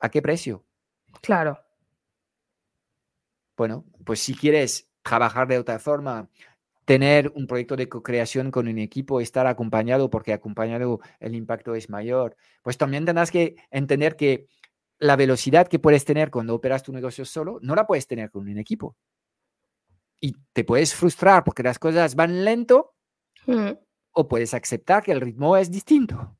¿a 0.00 0.08
qué 0.08 0.20
precio? 0.20 0.64
Claro. 1.22 1.60
Bueno, 3.56 3.84
pues 4.04 4.20
si 4.20 4.34
quieres 4.34 4.90
trabajar 5.02 5.46
de 5.46 5.58
otra 5.58 5.78
forma, 5.78 6.28
tener 6.84 7.32
un 7.36 7.46
proyecto 7.46 7.76
de 7.76 7.88
co-creación 7.88 8.50
con 8.50 8.66
un 8.66 8.78
equipo, 8.78 9.20
estar 9.20 9.46
acompañado, 9.46 10.10
porque 10.10 10.32
acompañado 10.32 10.98
el 11.20 11.36
impacto 11.36 11.76
es 11.76 11.88
mayor, 11.88 12.36
pues 12.62 12.76
también 12.76 13.04
tendrás 13.04 13.30
que 13.30 13.54
entender 13.70 14.16
que 14.16 14.48
la 14.98 15.14
velocidad 15.14 15.68
que 15.68 15.78
puedes 15.78 16.04
tener 16.04 16.32
cuando 16.32 16.54
operas 16.56 16.82
tu 16.82 16.92
negocio 16.92 17.24
solo, 17.24 17.58
no 17.62 17.76
la 17.76 17.86
puedes 17.86 18.08
tener 18.08 18.30
con 18.30 18.48
un 18.48 18.58
equipo. 18.58 18.96
Y 20.20 20.34
te 20.52 20.64
puedes 20.64 20.94
frustrar 20.94 21.44
porque 21.44 21.62
las 21.62 21.78
cosas 21.78 22.16
van 22.16 22.44
lento 22.44 22.94
mm. 23.46 23.70
o 24.12 24.28
puedes 24.28 24.52
aceptar 24.52 25.04
que 25.04 25.12
el 25.12 25.20
ritmo 25.20 25.56
es 25.56 25.70
distinto. 25.70 26.36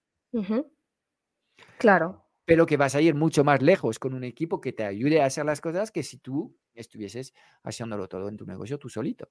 Claro 1.79 2.27
pero 2.47 2.65
que 2.65 2.79
vas 2.79 2.95
a 2.95 3.01
ir 3.01 3.15
mucho 3.15 3.45
más 3.45 3.61
lejos 3.61 3.99
con 3.99 4.15
un 4.15 4.25
equipo 4.25 4.61
que 4.61 4.73
te 4.73 4.85
ayude 4.85 5.21
a 5.21 5.27
hacer 5.27 5.45
las 5.45 5.61
cosas 5.61 5.91
que 5.91 6.03
si 6.03 6.17
tú 6.19 6.57
estuvieses 6.75 7.35
haciéndolo 7.65 8.09
todo 8.09 8.29
en 8.29 8.37
tu 8.37 8.47
negocio 8.47 8.79
tú 8.79 8.89
solito. 8.89 9.29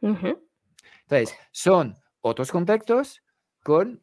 Entonces, 0.00 1.36
son 1.50 1.96
otros 2.20 2.52
contextos 2.52 3.22
con 3.64 4.00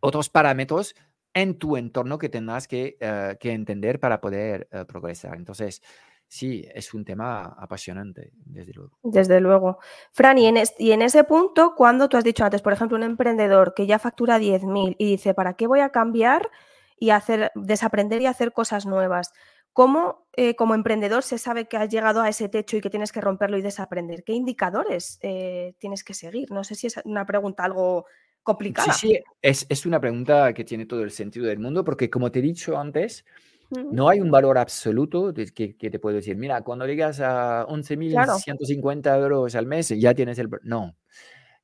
otros 0.00 0.30
parámetros 0.30 0.94
en 1.34 1.58
tu 1.58 1.76
entorno 1.76 2.18
que 2.18 2.28
tendrás 2.28 2.68
que, 2.68 2.96
eh, 3.00 3.36
entender 3.42 3.98
para 3.98 4.20
poder 4.20 4.68
eh, 4.70 4.84
progresar. 4.84 5.36
Entonces, 5.36 5.82
sí, 6.28 6.64
es 6.72 6.94
un 6.94 7.04
tema 7.04 7.56
apasionante, 7.58 8.32
desde 8.36 8.72
luego. 8.74 8.98
Desde 9.02 9.40
luego. 9.40 9.78
Fran, 10.12 10.38
y 10.38 10.46
en, 10.46 10.56
y 10.78 10.92
en 10.92 11.02
ese 11.02 11.24
punto, 11.24 11.74
cuando 11.76 12.08
tú 12.08 12.16
has 12.16 12.24
dicho 12.24 12.44
antes, 12.44 12.62
por 12.62 12.72
ejemplo, 12.72 12.96
un 12.96 13.02
emprendedor 13.02 13.74
que 13.74 13.86
ya 13.86 13.98
factura 13.98 14.38
10.000 14.38 14.94
y 14.98 15.06
dice, 15.06 15.34
¿para 15.34 15.54
qué 15.54 15.66
voy 15.66 15.80
a 15.80 15.90
cambiar? 15.90 16.50
Y 17.00 17.10
hacer, 17.10 17.50
desaprender 17.56 18.22
y 18.22 18.26
hacer 18.26 18.52
cosas 18.52 18.86
nuevas. 18.86 19.32
¿Cómo 19.72 20.26
eh, 20.36 20.54
como 20.54 20.74
emprendedor 20.74 21.22
se 21.22 21.38
sabe 21.38 21.66
que 21.66 21.76
has 21.76 21.88
llegado 21.88 22.20
a 22.20 22.28
ese 22.28 22.48
techo 22.48 22.76
y 22.76 22.80
que 22.80 22.90
tienes 22.90 23.10
que 23.10 23.20
romperlo 23.20 23.56
y 23.56 23.62
desaprender? 23.62 24.22
¿Qué 24.22 24.34
indicadores 24.34 25.18
eh, 25.22 25.74
tienes 25.78 26.04
que 26.04 26.12
seguir? 26.12 26.50
No 26.50 26.62
sé 26.62 26.74
si 26.74 26.88
es 26.88 27.00
una 27.04 27.24
pregunta 27.24 27.64
algo 27.64 28.04
complicada. 28.42 28.92
Sí, 28.92 29.14
sí, 29.42 29.64
es, 29.68 29.86
una 29.86 30.00
pregunta 30.00 30.52
que 30.52 30.64
tiene 30.64 30.86
todo 30.86 31.02
el 31.02 31.10
sentido 31.10 31.46
del 31.46 31.58
mundo 31.58 31.84
porque 31.84 32.10
como 32.10 32.30
te 32.30 32.40
he 32.40 32.42
dicho 32.42 32.78
antes, 32.78 33.24
no 33.70 34.08
hay 34.08 34.20
un 34.20 34.32
valor 34.32 34.58
absoluto 34.58 35.32
que, 35.32 35.76
que, 35.76 35.90
te 35.90 35.98
puedo 36.00 36.16
decir, 36.16 36.36
mira, 36.36 36.62
cuando 36.62 36.86
llegas 36.86 37.20
a 37.20 37.64
11.150 37.68 39.22
euros 39.22 39.54
al 39.54 39.66
mes 39.66 39.88
ya 39.90 40.12
tienes 40.12 40.40
el... 40.40 40.50
No, 40.64 40.96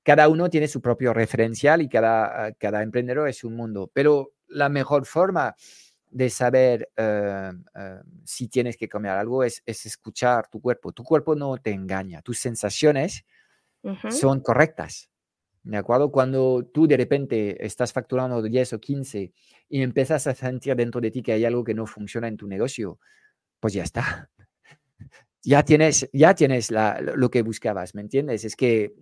cada 0.05 0.29
uno 0.29 0.49
tiene 0.49 0.69
su 0.69 0.81
propio 0.81 1.13
referencial 1.13 1.83
y 1.83 1.89
cada, 1.89 2.53
cada 2.53 2.85
emprendedor 2.85 3.29
es 3.29 3.43
un 3.43 3.57
mundo, 3.57 3.91
pero 3.93 4.36
la 4.49 4.69
mejor 4.69 5.07
forma 5.07 5.55
de 6.11 6.31
saber 6.31 6.89
eh, 6.97 7.53
eh, 7.75 8.01
si 8.25 8.49
tienes 8.49 8.77
que 8.77 8.89
cambiar 8.89 9.19
algo 9.19 9.45
es, 9.45 9.63
escuchar 9.67 10.49
tu 10.49 10.61
cuerpo. 10.61 10.93
Tu 10.93 11.03
cuerpo 11.03 11.35
no 11.35 11.57
te 11.59 11.71
engaña, 11.71 12.23
tus 12.23 12.39
sensaciones 12.39 13.25
son 14.11 14.41
correctas. 14.41 15.11
¿De 15.63 15.77
acuerdo? 15.77 16.11
Cuando 16.11 16.65
tú 16.73 16.87
de 16.87 16.97
repente 16.97 17.65
estás 17.65 17.93
facturando 17.93 18.41
10 18.41 18.73
o 18.75 18.81
15 18.81 19.33
y 19.69 19.83
empiezas 19.83 20.27
a 20.27 20.35
sentir 20.35 20.75
dentro 20.77 21.01
de 21.01 21.11
ti 21.11 21.23
que 21.23 21.33
hay 21.33 21.45
algo 21.45 21.65
que 21.65 21.75
no 21.75 21.87
funciona 21.87 22.29
en 22.29 22.37
tu 22.37 22.47
negocio, 22.47 22.99
pues 23.61 23.75
ya 23.75 23.83
está. 23.83 24.31
Ya 25.43 25.63
tienes, 25.63 26.11
ya 26.13 26.35
tienes 26.35 26.73
lo 26.73 27.31
que 27.31 27.43
buscabas, 27.43 27.95
¿me 27.95 28.01
entiendes? 28.01 28.45
Es 28.45 28.57
que 28.57 28.95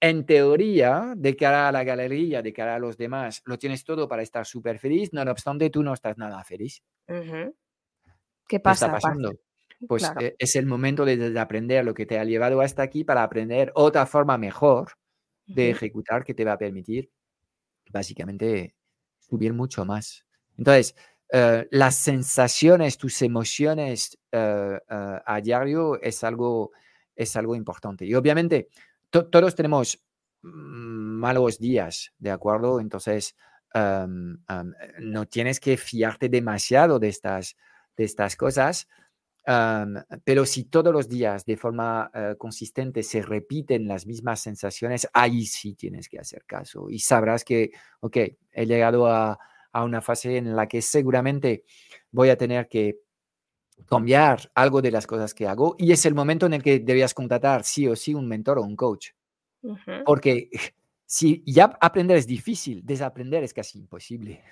en 0.00 0.26
teoría, 0.26 1.14
de 1.16 1.36
cara 1.36 1.68
a 1.68 1.72
la 1.72 1.84
galería, 1.84 2.42
de 2.42 2.52
cara 2.52 2.76
a 2.76 2.78
los 2.78 2.96
demás, 2.96 3.42
lo 3.44 3.58
tienes 3.58 3.84
todo 3.84 4.08
para 4.08 4.22
estar 4.22 4.46
súper 4.46 4.78
feliz, 4.78 5.12
no 5.12 5.22
obstante, 5.22 5.70
tú 5.70 5.82
no 5.82 5.92
estás 5.92 6.16
nada 6.16 6.42
feliz. 6.44 6.82
¿Qué 7.06 8.60
pasa? 8.60 8.86
está 8.86 8.98
pasando? 8.98 9.32
Pues 9.86 10.10
eh, 10.20 10.34
es 10.38 10.56
el 10.56 10.66
momento 10.66 11.04
de, 11.04 11.38
aprender 11.38 11.84
lo 11.84 11.94
que 11.94 12.06
te 12.06 12.18
ha 12.18 12.24
llevado 12.24 12.60
hasta 12.60 12.82
aquí 12.82 13.04
para 13.04 13.22
aprender 13.22 13.70
otra 13.74 14.06
forma 14.06 14.36
mejor 14.36 14.92
de 15.46 15.70
ejecutar 15.70 16.24
que 16.24 16.34
te 16.34 16.44
va 16.44 16.52
a 16.52 16.58
permitir 16.58 17.10
básicamente 17.90 18.74
subir 19.18 19.54
mucho 19.54 19.84
más. 19.84 20.26
Entonces, 20.56 20.94
eh, 21.32 21.66
las 21.70 21.94
sensaciones, 21.94 22.98
tus 22.98 23.22
emociones 23.22 24.18
eh, 24.32 24.78
a 24.88 25.40
diario 25.40 26.00
es 26.00 26.24
algo, 26.24 26.72
es 27.14 27.36
algo 27.36 27.54
importante. 27.54 28.04
Y 28.04 28.14
obviamente, 28.14 28.68
todos 29.10 29.54
tenemos 29.54 30.02
malos 30.42 31.58
días, 31.58 32.12
¿de 32.18 32.30
acuerdo? 32.30 32.80
Entonces, 32.80 33.36
no 33.74 35.26
tienes 35.26 35.60
que 35.60 35.76
fiarte 35.76 36.28
demasiado 36.28 36.98
de 36.98 37.08
estas, 37.08 37.56
de 37.96 38.04
estas 38.04 38.36
cosas, 38.36 38.88
pero 40.24 40.44
si 40.44 40.64
todos 40.64 40.92
los 40.92 41.08
días 41.08 41.44
de 41.46 41.56
forma 41.56 42.10
eh, 42.12 42.34
consistente 42.36 43.02
se 43.02 43.22
repiten 43.22 43.88
las 43.88 44.06
mismas 44.06 44.40
sensaciones, 44.40 45.08
ahí 45.14 45.46
sí 45.46 45.74
tienes 45.74 46.08
que 46.08 46.18
hacer 46.18 46.44
caso 46.44 46.90
y 46.90 46.98
sabrás 46.98 47.44
que, 47.44 47.70
ok, 48.00 48.16
he 48.52 48.66
llegado 48.66 49.06
a, 49.06 49.38
a 49.72 49.84
una 49.84 50.02
fase 50.02 50.36
en 50.36 50.54
la 50.54 50.66
que 50.66 50.82
seguramente 50.82 51.64
voy 52.10 52.28
a 52.28 52.36
tener 52.36 52.68
que 52.68 52.98
cambiar 53.86 54.50
algo 54.54 54.82
de 54.82 54.90
las 54.90 55.06
cosas 55.06 55.34
que 55.34 55.46
hago 55.46 55.74
y 55.78 55.92
es 55.92 56.04
el 56.06 56.14
momento 56.14 56.46
en 56.46 56.54
el 56.54 56.62
que 56.62 56.78
debías 56.80 57.14
contratar 57.14 57.64
sí 57.64 57.88
o 57.88 57.96
sí 57.96 58.14
un 58.14 58.28
mentor 58.28 58.58
o 58.58 58.62
un 58.62 58.76
coach. 58.76 59.10
Porque 60.04 60.50
si 61.06 61.42
ya 61.46 61.76
aprender 61.80 62.16
es 62.16 62.26
difícil, 62.26 62.84
desaprender 62.84 63.42
es 63.44 63.54
casi 63.54 63.78
imposible. 63.78 64.42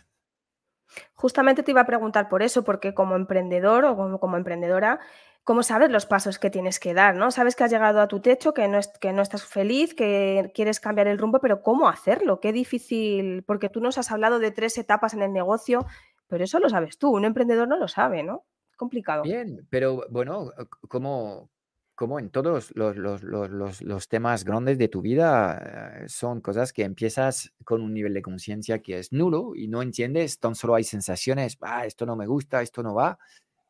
Justamente 1.15 1.63
te 1.63 1.73
iba 1.73 1.83
a 1.83 1.87
preguntar 1.87 2.29
por 2.29 2.43
eso, 2.43 2.65
porque 2.65 2.95
como 2.95 3.17
emprendedor 3.17 3.85
o 3.85 3.97
como, 3.97 4.21
como, 4.21 4.37
emprendedora, 4.37 5.01
¿cómo 5.45 5.63
sabes 5.63 5.91
los 5.91 6.07
pasos 6.07 6.39
que 6.39 6.49
tienes 6.49 6.79
que 6.79 6.95
dar? 6.95 7.17
¿no? 7.17 7.31
Sabes 7.31 7.57
que 7.57 7.65
has 7.65 7.71
llegado 7.71 8.01
a 8.01 8.09
tu 8.09 8.21
techo, 8.21 8.55
que 8.55 8.69
no, 8.69 8.79
es, 8.79 8.89
que 9.01 9.13
no 9.13 9.23
estás 9.23 9.45
feliz, 9.45 9.95
que 9.95 10.51
quieres 10.55 10.81
cambiar 10.81 11.09
el 11.09 11.19
rumbo, 11.19 11.41
pero 11.41 11.63
¿cómo 11.63 11.89
hacerlo? 11.89 12.41
Qué 12.41 12.53
difícil, 12.53 13.43
porque 13.43 13.69
tú 13.69 13.81
nos 13.81 13.99
has 13.99 14.11
hablado 14.11 14.39
de 14.39 14.53
tres 14.53 14.79
etapas 14.79 15.13
en 15.13 15.23
el 15.23 15.33
negocio, 15.33 15.87
pero 16.29 16.45
eso 16.45 16.59
lo 16.59 16.69
sabes 16.69 16.99
tú, 16.99 17.11
un 17.11 17.25
emprendedor 17.25 17.69
no 17.69 17.77
lo 17.77 17.89
sabe, 17.89 18.23
¿no? 18.23 18.45
Complicado. 18.77 19.23
Bien, 19.23 19.67
pero 19.71 20.07
bueno, 20.11 20.53
¿cómo, 20.89 21.51
como 21.97 22.19
en 22.21 22.31
todos 22.31 22.71
los, 22.77 22.97
los, 22.97 23.23
los, 23.23 23.83
los, 23.83 24.09
temas 24.09 24.45
grandes 24.45 24.79
de 24.79 24.89
tu 24.89 25.01
vida, 25.01 26.03
eh, 26.03 26.09
son 26.09 26.41
cosas 26.43 26.73
que 26.73 26.85
empiezas 26.85 27.53
con 27.65 27.81
un 27.81 27.95
nivel 27.95 28.13
de 28.13 28.23
conciencia 28.23 28.81
que 28.81 28.99
es 28.99 29.13
nulo 29.13 29.53
y 29.57 29.67
no 29.67 29.83
entiendes, 29.83 30.39
tan 30.39 30.55
solo 30.55 30.75
hay 30.75 30.85
sensaciones, 30.85 31.57
ah, 31.63 31.87
esto 31.87 32.05
no 32.05 32.15
me 32.15 32.27
gusta, 32.27 32.61
esto 32.61 32.83
no 32.83 32.95
va, 32.95 33.19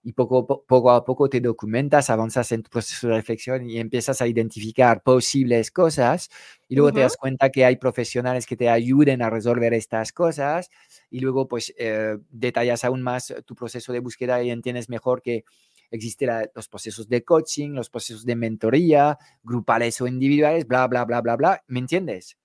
y 0.07 0.13
poco, 0.13 0.47
poco 0.47 0.93
a 0.93 1.05
poco 1.05 1.29
te 1.29 1.41
documentas, 1.41 2.11
avanzas 2.11 2.53
en 2.53 2.63
tu 2.63 2.71
proceso 2.71 3.09
de 3.09 3.15
reflexión 3.15 3.69
y 3.69 3.79
empiezas 3.79 4.23
a 4.23 4.29
identificar 4.29 5.03
posibles 5.03 5.73
cosas 5.73 6.31
y 6.69 6.77
luego 6.77 6.93
te 6.93 7.01
das 7.01 7.17
cuenta 7.17 7.51
que 7.51 7.65
hay 7.65 7.75
profesionales 7.75 8.47
que 8.47 8.57
te 8.57 8.69
ayuden 8.69 9.21
a 9.21 9.31
resolver 9.31 9.75
estas 9.75 10.13
cosas 10.13 10.71
y 11.11 11.19
luego 11.19 11.49
pues 11.49 11.75
eh, 11.77 12.19
detallas 12.31 12.85
aún 12.85 13.03
más 13.03 13.35
tu 13.47 13.57
proceso 13.57 13.93
de 13.93 13.99
búsqueda 13.99 14.41
y 14.45 14.51
entiendes 14.51 14.89
mejor 14.89 15.23
que 15.23 15.45
existen 15.91 16.31
los 16.55 16.69
procesos 16.69 17.09
de 17.09 17.25
coaching, 17.25 17.71
los 17.71 17.91
procesos 17.91 18.25
de 18.25 18.37
mentoría, 18.37 19.19
grupales 19.43 20.01
o 20.01 20.07
individuales, 20.07 20.69
bla, 20.69 20.87
bla, 20.87 21.05
bla, 21.05 21.21
bla, 21.21 21.35
bla, 21.35 21.65
¿me 21.67 21.81
entiendes? 21.81 22.37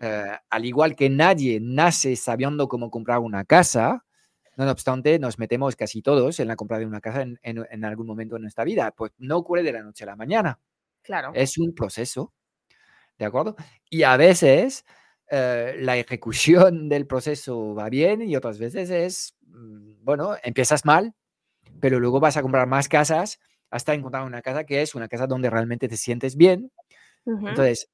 Eh, 0.00 0.36
al 0.50 0.64
igual 0.64 0.96
que 0.96 1.08
nadie 1.08 1.60
nace 1.62 2.16
sabiendo 2.16 2.66
cómo 2.66 2.90
comprar 2.90 3.20
una 3.20 3.44
casa, 3.44 4.04
no 4.64 4.70
obstante, 4.72 5.18
nos 5.18 5.38
metemos 5.38 5.76
casi 5.76 6.02
todos 6.02 6.40
en 6.40 6.48
la 6.48 6.56
compra 6.56 6.78
de 6.78 6.86
una 6.86 7.00
casa 7.00 7.22
en, 7.22 7.84
algún 7.84 8.06
momento 8.06 8.36
de 8.36 8.42
nuestra 8.42 8.64
vida. 8.64 8.92
Pues 8.92 9.12
no 9.18 9.38
ocurre 9.38 9.62
de 9.62 9.72
la 9.72 9.82
noche 9.82 10.04
a 10.04 10.08
la 10.08 10.16
mañana. 10.16 10.60
Claro. 11.02 11.32
Es 11.34 11.58
un 11.58 11.74
proceso. 11.74 12.32
¿De 13.18 13.24
acuerdo? 13.26 13.56
Y 13.90 14.02
a 14.02 14.16
veces 14.16 14.84
eh, 15.28 15.76
la 15.78 15.96
ejecución 15.96 16.88
del 16.88 17.06
proceso 17.06 17.74
va 17.74 17.88
bien 17.88 18.22
y 18.22 18.36
otras 18.36 18.58
veces 18.58 18.90
es, 18.90 19.36
mm, 19.46 20.04
bueno, 20.04 20.36
empiezas 20.42 20.84
mal, 20.84 21.14
pero 21.80 22.00
luego 22.00 22.20
vas 22.20 22.36
a 22.36 22.42
comprar 22.42 22.66
más 22.66 22.88
casas 22.88 23.38
hasta 23.70 23.94
encontrar 23.94 24.24
una 24.24 24.42
casa 24.42 24.64
que 24.64 24.82
es 24.82 24.94
una 24.94 25.08
casa 25.08 25.26
donde 25.26 25.50
realmente 25.50 25.88
te 25.88 25.96
sientes 25.96 26.36
bien. 26.36 26.72
Entonces, 27.24 27.90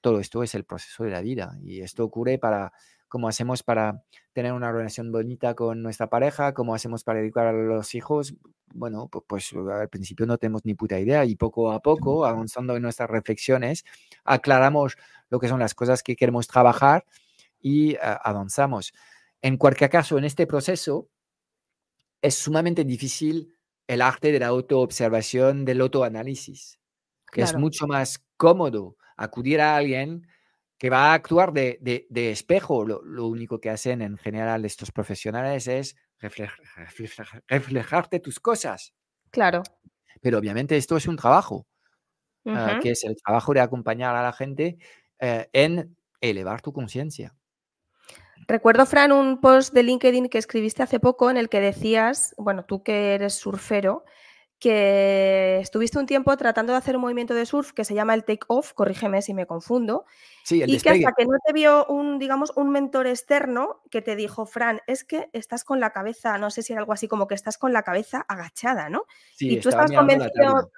todo 0.00 0.18
esto 0.18 0.42
es 0.42 0.54
el 0.54 0.64
proceso 0.64 1.04
de 1.04 1.10
la 1.10 1.20
vida 1.20 1.56
y 1.62 1.80
esto 1.82 2.04
ocurre 2.04 2.38
para 2.38 2.72
cómo 3.10 3.28
hacemos 3.28 3.62
para 3.62 4.02
tener 4.32 4.52
una 4.54 4.72
relación 4.72 5.12
bonita 5.12 5.54
con 5.54 5.82
nuestra 5.82 6.08
pareja, 6.08 6.54
cómo 6.54 6.74
hacemos 6.74 7.04
para 7.04 7.20
educar 7.20 7.48
a 7.48 7.52
los 7.52 7.94
hijos. 7.94 8.34
Bueno, 8.72 9.08
pues, 9.08 9.52
al 9.52 9.88
principio 9.88 10.24
no 10.26 10.38
tenemos 10.38 10.64
ni 10.64 10.74
puta 10.74 10.98
idea 10.98 11.26
y 11.26 11.34
poco 11.34 11.72
a 11.72 11.80
poco, 11.80 12.24
avanzando 12.24 12.76
en 12.76 12.82
nuestras 12.82 13.10
reflexiones, 13.10 13.84
aclaramos 14.24 14.96
lo 15.28 15.40
que 15.40 15.48
son 15.48 15.58
las 15.60 15.74
cosas 15.74 16.02
que 16.02 16.16
queremos 16.16 16.46
trabajar 16.46 17.04
y 17.60 17.96
avanzamos. 18.00 18.94
En 19.42 19.56
cualquier 19.56 19.90
caso, 19.90 20.16
en 20.16 20.24
este 20.24 20.46
proceso 20.46 21.08
es 22.22 22.36
sumamente 22.36 22.84
difícil 22.84 23.54
el 23.88 24.02
arte 24.02 24.30
de 24.30 24.38
la 24.38 24.46
autoobservación, 24.46 25.64
del 25.64 25.80
autoanálisis, 25.80 26.78
que 27.32 27.42
es 27.42 27.56
mucho 27.56 27.88
más 27.88 28.24
cómodo 28.36 28.96
acudir 29.16 29.60
a 29.60 29.76
alguien 29.76 30.28
que 30.80 30.88
va 30.88 31.10
a 31.10 31.14
actuar 31.14 31.52
de, 31.52 32.06
de, 32.08 32.30
espejo. 32.30 32.86
Lo, 32.86 33.02
lo, 33.04 33.26
único 33.26 33.60
que 33.60 33.68
hacen 33.68 34.00
en 34.00 34.16
general 34.16 34.64
estos 34.64 34.90
profesionales 34.90 35.68
es 35.68 35.94
reflejarte 36.18 38.18
tus 38.18 38.40
cosas. 38.40 38.94
Claro. 39.30 39.62
Pero 40.22 40.38
obviamente 40.38 40.78
esto 40.78 40.96
es 40.96 41.06
un 41.06 41.16
trabajo, 41.16 41.66
ah, 42.46 42.78
que 42.82 42.92
es 42.92 43.04
el 43.04 43.14
trabajo 43.22 43.52
de 43.52 43.60
acompañar 43.60 44.16
a 44.16 44.22
la 44.22 44.32
gente 44.32 44.78
eh, 45.18 45.50
en 45.52 45.98
elevar 46.22 46.62
tu 46.62 46.72
conciencia. 46.72 47.34
Recuerdo, 48.48 48.86
Fran, 48.86 49.12
un 49.12 49.42
post 49.42 49.74
de 49.74 49.82
LinkedIn 49.82 50.30
que 50.30 50.38
escribiste 50.38 50.82
hace 50.82 50.98
poco 50.98 51.30
en 51.30 51.36
el 51.36 51.50
que 51.50 51.60
decías, 51.60 52.34
bueno, 52.38 52.64
tú 52.64 52.82
que 52.82 53.14
eres 53.14 53.34
surfero, 53.34 54.06
que 54.60 55.58
estuviste 55.60 55.98
un 55.98 56.04
tiempo 56.04 56.36
tratando 56.36 56.74
de 56.74 56.78
hacer 56.78 56.94
un 56.94 57.00
movimiento 57.00 57.32
de 57.32 57.46
surf 57.46 57.72
que 57.72 57.84
se 57.84 57.94
llama 57.94 58.12
el 58.12 58.24
take 58.24 58.44
off, 58.46 58.74
corrígeme 58.74 59.22
si 59.22 59.32
me 59.32 59.46
confundo, 59.46 60.04
sí, 60.44 60.62
y 60.62 60.78
que 60.78 60.90
hasta 60.90 61.12
que 61.16 61.24
no 61.24 61.38
te 61.44 61.54
vio 61.54 61.86
un, 61.86 62.18
digamos, 62.18 62.52
un 62.56 62.70
mentor 62.70 63.06
externo 63.06 63.80
que 63.90 64.02
te 64.02 64.16
dijo, 64.16 64.44
Fran, 64.44 64.82
es 64.86 65.04
que 65.04 65.30
estás 65.32 65.64
con 65.64 65.80
la 65.80 65.92
cabeza, 65.92 66.36
no 66.36 66.50
sé 66.50 66.62
si 66.62 66.74
era 66.74 66.80
algo 66.80 66.92
así 66.92 67.08
como 67.08 67.26
que 67.26 67.34
estás 67.34 67.56
con 67.56 67.72
la 67.72 67.82
cabeza 67.82 68.26
agachada, 68.28 68.90
¿no? 68.90 69.04
Sí, 69.34 69.48
y 69.48 69.60
tú 69.60 69.70
estabas 69.70 69.92
convencido, 69.92 70.70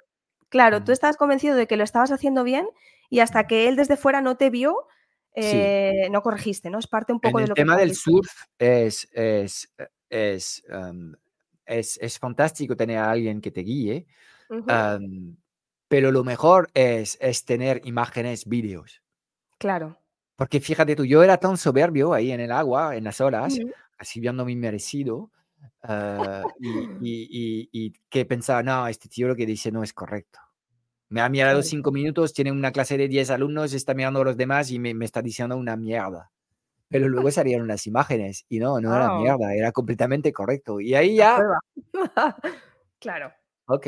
claro, 0.47 0.81
tú 0.85 0.93
estabas 0.93 1.17
convencido 1.17 1.55
de 1.57 1.67
que 1.67 1.75
lo 1.75 1.83
estabas 1.83 2.11
haciendo 2.11 2.45
bien 2.45 2.69
y 3.09 3.19
hasta 3.19 3.47
que 3.47 3.67
él 3.67 3.75
desde 3.75 3.97
fuera 3.97 4.21
no 4.21 4.37
te 4.37 4.49
vio, 4.49 4.87
eh, 5.35 6.07
no 6.09 6.21
corregiste, 6.21 6.69
¿no? 6.69 6.79
Es 6.79 6.87
parte 6.87 7.11
un 7.11 7.19
poco 7.19 7.39
de 7.39 7.47
lo 7.47 7.55
que... 7.55 7.61
El 7.61 7.67
tema 7.67 7.77
del 7.77 7.95
surf 7.95 8.31
es, 8.57 9.09
es, 9.11 9.73
es 10.09 10.63
em, 10.69 11.15
es, 11.65 12.19
fantástico 12.19 12.75
tener 12.75 12.97
a 12.97 13.11
alguien 13.11 13.41
que 13.41 13.51
te 13.51 13.61
guíe, 13.61 14.05
pero 15.87 16.11
lo 16.11 16.23
mejor 16.23 16.69
es, 16.73 17.17
es 17.21 17.45
tener 17.45 17.81
imágenes, 17.85 18.45
vídeos. 18.45 19.01
Claro. 19.57 19.99
Porque 20.35 20.59
fíjate 20.59 20.95
tú, 20.95 21.05
yo 21.05 21.23
era 21.23 21.37
tan 21.37 21.57
soberbio 21.57 22.13
ahí 22.13 22.31
en 22.31 22.39
el 22.39 22.51
agua, 22.51 22.95
en 22.95 23.03
las 23.03 23.21
olas, 23.21 23.57
así 23.97 24.19
viendo 24.19 24.45
mi 24.45 24.55
merecido, 24.55 25.31
ah, 25.83 26.43
y, 26.59 27.69
y, 27.71 27.93
que 28.09 28.25
pensaba, 28.25 28.63
no, 28.63 28.87
este 28.87 29.09
tío 29.09 29.27
lo 29.27 29.35
que 29.35 29.45
dice 29.45 29.71
no 29.71 29.83
es 29.83 29.93
correcto. 29.93 30.39
Me 31.09 31.21
ha 31.21 31.29
mirado 31.29 31.61
cinco 31.61 31.91
minutos, 31.91 32.33
tiene 32.33 32.51
una 32.51 32.71
clase 32.71 32.97
de 32.97 33.07
diez 33.07 33.29
alumnos, 33.29 33.73
está 33.73 33.93
mirando 33.93 34.21
a 34.21 34.25
los 34.25 34.37
demás 34.37 34.71
y 34.71 34.79
me, 34.79 34.95
me 34.95 35.05
está 35.05 35.21
diciendo 35.21 35.55
una 35.55 35.77
mierda. 35.77 36.31
Pero 36.93 37.09
luego 37.09 37.31
salieron 37.31 37.67
las 37.67 37.87
imágenes 37.87 38.45
y 38.47 38.59
no, 38.59 38.79
no 38.79 38.95
era 38.95 39.17
mierda, 39.17 39.53
era 39.55 39.71
completamente 39.71 40.31
correcto. 40.31 40.79
Y 40.79 40.93
ahí 40.93 41.15
ya... 41.17 41.41
claro. 42.99 43.33
Ok, 43.65 43.87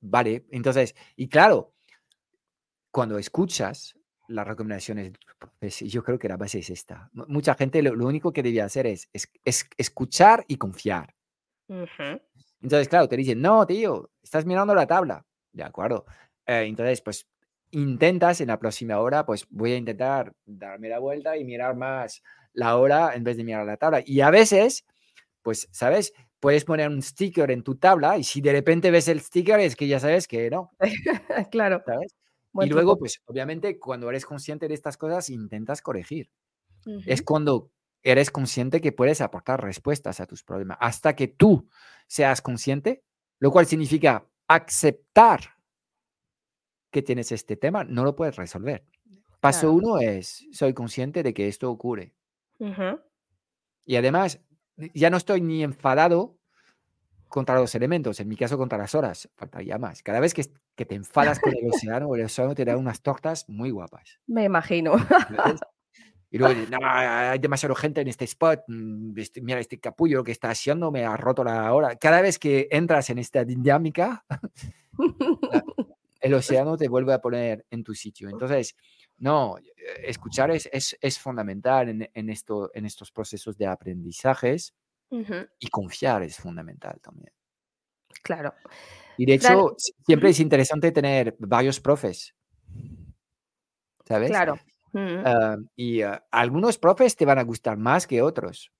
vale. 0.00 0.46
Entonces, 0.50 0.94
y 1.14 1.28
claro, 1.28 1.74
cuando 2.90 3.18
escuchas 3.18 3.94
las 4.28 4.48
recomendaciones, 4.48 5.12
pues 5.60 5.80
yo 5.80 6.02
creo 6.02 6.18
que 6.18 6.28
la 6.28 6.36
base 6.36 6.58
es 6.58 6.70
esta. 6.70 7.08
Mucha 7.12 7.54
gente 7.54 7.82
lo, 7.82 8.06
único 8.06 8.32
que 8.32 8.42
debía 8.42 8.64
hacer 8.64 8.86
es, 8.86 9.08
es, 9.12 9.68
escuchar 9.76 10.44
y 10.48 10.56
confiar. 10.56 11.14
Entonces, 11.68 12.88
claro, 12.88 13.08
te 13.08 13.16
dicen, 13.16 13.40
no, 13.40 13.66
tío, 13.66 14.10
estás 14.22 14.44
mirando 14.44 14.74
la 14.74 14.86
tabla. 14.86 15.24
De 15.52 15.62
acuerdo. 15.62 16.06
Eh, 16.46 16.64
entonces, 16.66 17.02
pues 17.02 17.28
intentas 17.72 18.40
en 18.40 18.48
la 18.48 18.58
próxima 18.58 19.00
hora, 19.00 19.26
pues 19.26 19.46
voy 19.50 19.72
a 19.72 19.76
intentar 19.76 20.32
darme 20.46 20.88
la 20.88 20.98
vuelta 20.98 21.36
y 21.36 21.44
mirar 21.44 21.74
más 21.76 22.22
la 22.52 22.76
hora 22.76 23.14
en 23.14 23.24
vez 23.24 23.36
de 23.36 23.44
mirar 23.44 23.66
la 23.66 23.76
tabla. 23.76 24.02
Y 24.04 24.20
a 24.20 24.30
veces, 24.30 24.84
pues, 25.42 25.68
¿sabes? 25.72 26.12
Puedes 26.38 26.64
poner 26.64 26.88
un 26.88 27.02
sticker 27.02 27.50
en 27.50 27.62
tu 27.62 27.76
tabla 27.76 28.18
y 28.18 28.24
si 28.24 28.40
de 28.40 28.52
repente 28.52 28.90
ves 28.90 29.08
el 29.08 29.20
sticker 29.20 29.60
es 29.60 29.74
que 29.76 29.88
ya 29.88 30.00
sabes 30.00 30.28
que 30.28 30.50
no. 30.50 30.70
claro. 31.50 31.82
¿Sabes? 31.84 32.14
y 32.60 32.66
luego, 32.66 32.98
pues, 32.98 33.22
obviamente, 33.24 33.78
cuando 33.78 34.10
eres 34.10 34.26
consciente 34.26 34.68
de 34.68 34.74
estas 34.74 34.98
cosas, 34.98 35.30
intentas 35.30 35.80
corregir. 35.80 36.30
Es 37.06 37.22
cuando 37.22 37.70
eres 38.02 38.30
consciente 38.30 38.80
que 38.80 38.92
puedes 38.92 39.20
aportar 39.20 39.62
respuestas 39.62 40.20
a 40.20 40.26
tus 40.26 40.42
problemas. 40.42 40.76
Hasta 40.80 41.14
que 41.14 41.28
tú 41.28 41.68
seas 42.08 42.42
consciente, 42.42 43.04
lo 43.38 43.50
cual 43.52 43.66
significa 43.66 44.26
aceptar 44.48 45.40
que 46.92 47.02
tienes 47.02 47.32
este 47.32 47.56
tema, 47.56 47.82
no 47.82 48.04
lo 48.04 48.14
puedes 48.14 48.36
resolver. 48.36 48.86
Paso 49.40 49.72
uno 49.72 49.98
es, 49.98 50.46
soy 50.52 50.72
consciente 50.72 51.24
de 51.24 51.34
que 51.34 51.48
esto 51.48 51.68
ocurre. 51.68 52.14
Y 53.84 53.96
además, 53.96 54.40
ya 54.94 55.10
no 55.10 55.16
estoy 55.16 55.40
ni 55.40 55.64
enfadado 55.64 56.38
contra 57.26 57.58
los 57.58 57.74
elementos, 57.74 58.20
en 58.20 58.28
mi 58.28 58.36
caso 58.36 58.56
contra 58.56 58.78
las 58.78 58.94
horas, 58.94 59.28
faltaría 59.34 59.78
más. 59.78 60.02
Cada 60.02 60.20
vez 60.20 60.34
que, 60.34 60.44
que 60.76 60.84
te 60.84 60.94
enfadas 60.94 61.40
con 61.40 61.52
el 61.56 61.66
océano, 61.72 62.14
el 62.14 62.24
océano 62.24 62.54
te 62.54 62.64
da 62.64 62.76
unas 62.76 63.02
tortas 63.02 63.48
muy 63.48 63.70
guapas. 63.70 64.20
Me 64.26 64.44
imagino. 64.44 64.94
Y 66.34 66.38
luego, 66.38 66.58
no, 66.70 66.78
hay 66.80 67.38
demasiada 67.38 67.74
gente 67.74 68.00
en 68.00 68.08
este 68.08 68.24
spot, 68.24 68.62
mm, 68.66 69.18
este, 69.18 69.42
mira 69.42 69.60
este 69.60 69.78
capullo 69.78 70.24
que 70.24 70.32
está 70.32 70.48
haciendo, 70.48 70.90
me 70.90 71.04
ha 71.04 71.14
roto 71.14 71.44
la 71.44 71.70
hora. 71.74 71.96
Cada 71.96 72.22
vez 72.22 72.38
que 72.38 72.68
entras 72.70 73.10
en 73.10 73.18
esta 73.18 73.44
dinámica, 73.44 74.24
el 76.22 76.34
océano 76.34 76.76
te 76.76 76.88
vuelve 76.88 77.12
a 77.12 77.20
poner 77.20 77.66
en 77.70 77.82
tu 77.84 77.94
sitio. 77.94 78.30
Entonces, 78.30 78.76
no, 79.18 79.58
eh, 79.58 79.62
escuchar 80.04 80.50
es, 80.52 80.68
es, 80.72 81.18
fundamental 81.18 81.88
en, 81.88 82.10
en, 82.14 82.30
esto, 82.30 82.70
en 82.74 82.86
estos 82.86 83.10
procesos 83.10 83.58
de 83.58 83.66
aprendizajes 83.66 84.74
y 85.58 85.68
confiar 85.68 86.22
es 86.22 86.36
fundamental 86.36 86.98
también. 87.02 87.32
Claro. 88.22 88.54
Y 89.18 89.26
de 89.26 89.34
hecho, 89.34 89.76
siempre 90.06 90.30
es 90.30 90.40
interesante 90.40 90.90
tener 90.90 91.36
varios 91.38 91.80
profes. 91.80 92.34
¿Sabes? 94.06 94.30
Claro. 94.30 94.58
Ah, 94.94 95.56
y 95.76 96.02
ah, 96.02 96.24
algunos 96.30 96.78
profes 96.78 97.16
te 97.16 97.24
van 97.24 97.38
a 97.38 97.44
gustar 97.44 97.76
más 97.76 98.06
que 98.06 98.22
otros. 98.22 98.72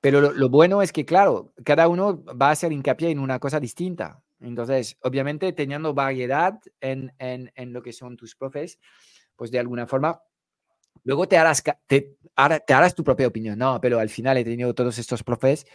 Pero 0.00 0.20
lo, 0.20 0.32
lo, 0.32 0.48
bueno 0.48 0.80
es 0.80 0.92
que, 0.92 1.04
claro, 1.04 1.52
cada 1.62 1.88
uno 1.88 2.24
va 2.24 2.48
a 2.48 2.52
hacer 2.52 2.72
hincapié 2.72 3.10
en 3.10 3.18
una 3.18 3.38
cosa 3.38 3.60
distinta. 3.60 4.22
Entonces, 4.40 4.96
obviamente, 5.02 5.52
teniendo 5.52 5.94
variedad 5.94 6.58
en, 6.80 7.12
en, 7.18 7.52
en, 7.54 7.72
lo 7.72 7.82
que 7.82 7.92
son 7.92 8.16
tus 8.16 8.34
profes, 8.34 8.78
pues 9.36 9.50
de 9.50 9.58
alguna 9.58 9.86
forma, 9.86 10.22
luego 11.04 11.28
te 11.28 11.36
harás, 11.36 11.62
te, 11.86 12.16
te 12.66 12.74
harás 12.74 12.94
tu 12.94 13.04
propia 13.04 13.26
opinión. 13.26 13.58
No, 13.58 13.80
pero 13.80 13.98
al 13.98 14.08
final 14.08 14.38
he 14.38 14.44
tenido 14.44 14.74
todos 14.74 14.98
estos 14.98 15.22
profes, 15.22 15.66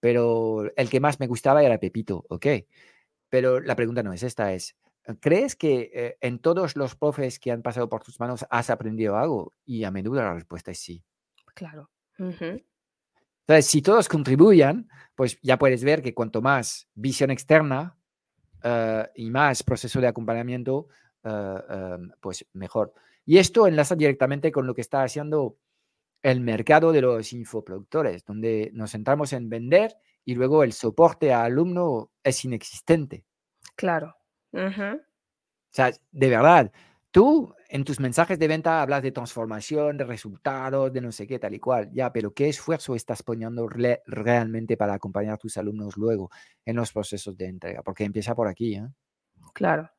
pero 0.00 0.70
el 0.76 0.90
que 0.90 1.00
más 1.00 1.20
me 1.20 1.26
gustaba 1.26 1.62
era 1.62 1.78
Pepito, 1.78 2.24
¿ok? 2.28 2.46
pero 3.28 3.60
la 3.60 3.76
pregunta 3.76 4.02
no 4.02 4.12
es 4.12 4.22
esta, 4.22 4.52
es, 4.52 4.76
¿crees 5.20 5.56
que 5.56 5.90
eh, 5.92 6.18
en 6.20 6.38
todos 6.38 6.76
los 6.76 6.96
profes 6.96 7.38
que 7.38 7.50
han 7.50 7.62
pasado 7.62 7.88
por 7.88 8.02
tus 8.02 8.18
manos 8.20 8.46
has 8.50 8.70
aprendido 8.70 9.16
algo? 9.16 9.54
Y 9.64 9.84
a 9.84 9.90
menudo 9.90 10.20
la 10.22 10.34
respuesta 10.34 10.70
es 10.70 10.78
sí. 10.78 11.04
Claro. 11.54 11.90
Entonces, 12.18 13.66
si 13.66 13.82
todos 13.82 14.08
contribuyan, 14.08 14.88
pues 15.14 15.38
ya 15.42 15.58
puedes 15.58 15.84
ver 15.84 16.02
que 16.02 16.14
cuanto 16.14 16.42
más 16.42 16.88
visión 16.94 17.30
externa 17.30 17.97
eh, 18.62 19.08
y 19.14 19.30
más 19.30 19.62
proceso 19.62 20.00
de 20.00 20.08
acompañamiento, 20.08 20.88
eh, 21.24 21.58
em, 21.70 22.10
pues 22.20 22.46
mejor. 22.52 22.92
Y 23.24 23.38
esto 23.38 23.66
enlaza 23.66 23.94
directamente 23.94 24.50
con 24.50 24.66
lo 24.66 24.74
que 24.74 24.80
está 24.80 25.02
haciendo 25.02 25.58
el 26.22 26.40
mercado 26.40 26.92
de 26.92 27.02
los 27.02 27.32
infoproductores, 27.32 28.24
donde 28.24 28.70
nos 28.72 28.92
centramos 28.92 29.32
en 29.32 29.48
vender 29.48 29.96
y 30.24 30.34
luego 30.34 30.64
el 30.64 30.72
soporte 30.72 31.32
a 31.32 31.44
alumno 31.44 32.10
es 32.22 32.44
inexistente. 32.44 33.24
Claro. 33.76 34.16
O 34.52 35.70
sea, 35.70 35.92
de 36.10 36.28
verdad, 36.28 36.72
tú 37.10 37.54
en 37.68 37.84
tus 37.84 38.00
mensajes 38.00 38.38
de 38.38 38.48
venta 38.48 38.80
hablas 38.80 39.02
de 39.02 39.12
transformación, 39.12 39.96
de 39.96 40.04
resultados, 40.04 40.92
de 40.92 41.00
no 41.00 41.12
sé 41.12 41.26
qué, 41.26 41.38
tal 41.38 41.54
y 41.54 41.60
cual, 41.60 41.90
ya, 41.92 42.12
pero 42.12 42.32
¿qué 42.32 42.48
esfuerzo 42.48 42.94
estás 42.94 43.22
poniendo 43.22 43.68
realmente 43.68 44.76
para 44.76 44.94
acompañar 44.94 45.34
a 45.34 45.38
tus 45.38 45.56
alumnos 45.56 45.96
luego 45.96 46.30
en 46.64 46.76
los 46.76 46.92
procesos 46.92 47.36
de 47.36 47.46
entrega? 47.46 47.82
Porque 47.82 48.04
empieza 48.04 48.34
por 48.34 48.48
aquí, 48.48 48.76
¿eh? 48.76 48.88
Claro. 49.52 49.90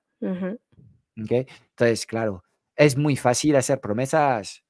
Entonces, 1.16 2.06
claro, 2.06 2.44
es 2.76 2.98
muy 2.98 3.16
fácil 3.16 3.56
hacer 3.56 3.80
promesas 3.80 4.64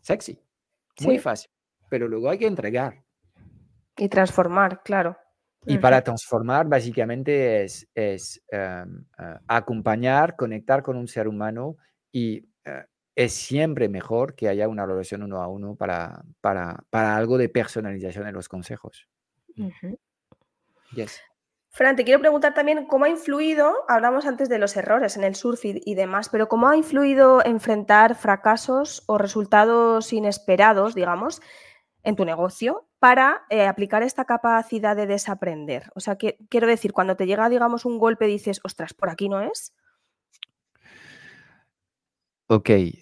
sexy, 0.00 0.38
muy 1.00 1.18
fácil, 1.18 1.50
pero 1.88 2.06
luego 2.06 2.30
hay 2.30 2.38
que 2.38 2.46
entregar. 2.46 3.02
Y 3.96 4.08
transformar, 4.08 4.82
claro. 4.82 5.16
Y 5.66 5.78
para 5.78 6.02
transformar, 6.02 6.66
básicamente 6.66 7.64
es, 7.64 7.88
es 7.94 8.42
em, 8.48 9.04
eh, 9.18 9.36
acompañar, 9.46 10.36
conectar 10.36 10.82
con 10.82 10.96
un 10.96 11.08
ser 11.08 11.26
humano 11.26 11.76
y 12.12 12.46
eh, 12.64 12.84
es 13.14 13.32
siempre 13.32 13.88
mejor 13.88 14.34
que 14.34 14.48
haya 14.48 14.68
una 14.68 14.86
relación 14.86 15.22
uno 15.22 15.40
a 15.40 15.48
uno 15.48 15.74
para, 15.74 16.22
para, 16.40 16.84
para 16.90 17.16
algo 17.16 17.38
de 17.38 17.48
personalización 17.48 18.26
en 18.26 18.34
los 18.34 18.48
consejos. 18.48 19.08
yes. 20.92 21.20
Fran, 21.74 21.96
te 21.96 22.04
quiero 22.04 22.20
preguntar 22.20 22.54
también 22.54 22.86
cómo 22.86 23.04
ha 23.04 23.08
influido, 23.08 23.84
hablamos 23.88 24.26
antes 24.26 24.48
de 24.48 24.60
los 24.60 24.76
errores 24.76 25.16
en 25.16 25.24
el 25.24 25.34
surf 25.34 25.64
y, 25.64 25.94
demás, 25.96 26.28
pero 26.28 26.46
cómo 26.46 26.68
ha 26.68 26.76
influido 26.76 27.44
enfrentar 27.44 28.14
fracasos 28.14 29.02
o 29.06 29.18
resultados 29.18 30.12
inesperados, 30.12 30.94
digamos, 30.94 31.42
en 32.04 32.14
tu 32.14 32.24
negocio 32.24 32.86
para 33.04 33.44
eh, 33.50 33.66
aplicar 33.66 34.02
esta 34.02 34.24
capacidad 34.24 34.96
de 34.96 35.06
desaprender. 35.06 35.90
O 35.94 36.00
sea, 36.00 36.16
que, 36.16 36.38
quiero 36.48 36.66
decir, 36.66 36.94
cuando 36.94 37.16
te 37.16 37.26
llega, 37.26 37.50
digamos, 37.50 37.84
un 37.84 37.98
golpe, 37.98 38.24
dices, 38.24 38.62
ostras, 38.64 38.94
por 38.94 39.10
aquí 39.10 39.28
no 39.28 39.42
es. 39.42 39.74
Ok. 42.46 42.70
Eh, 42.70 42.94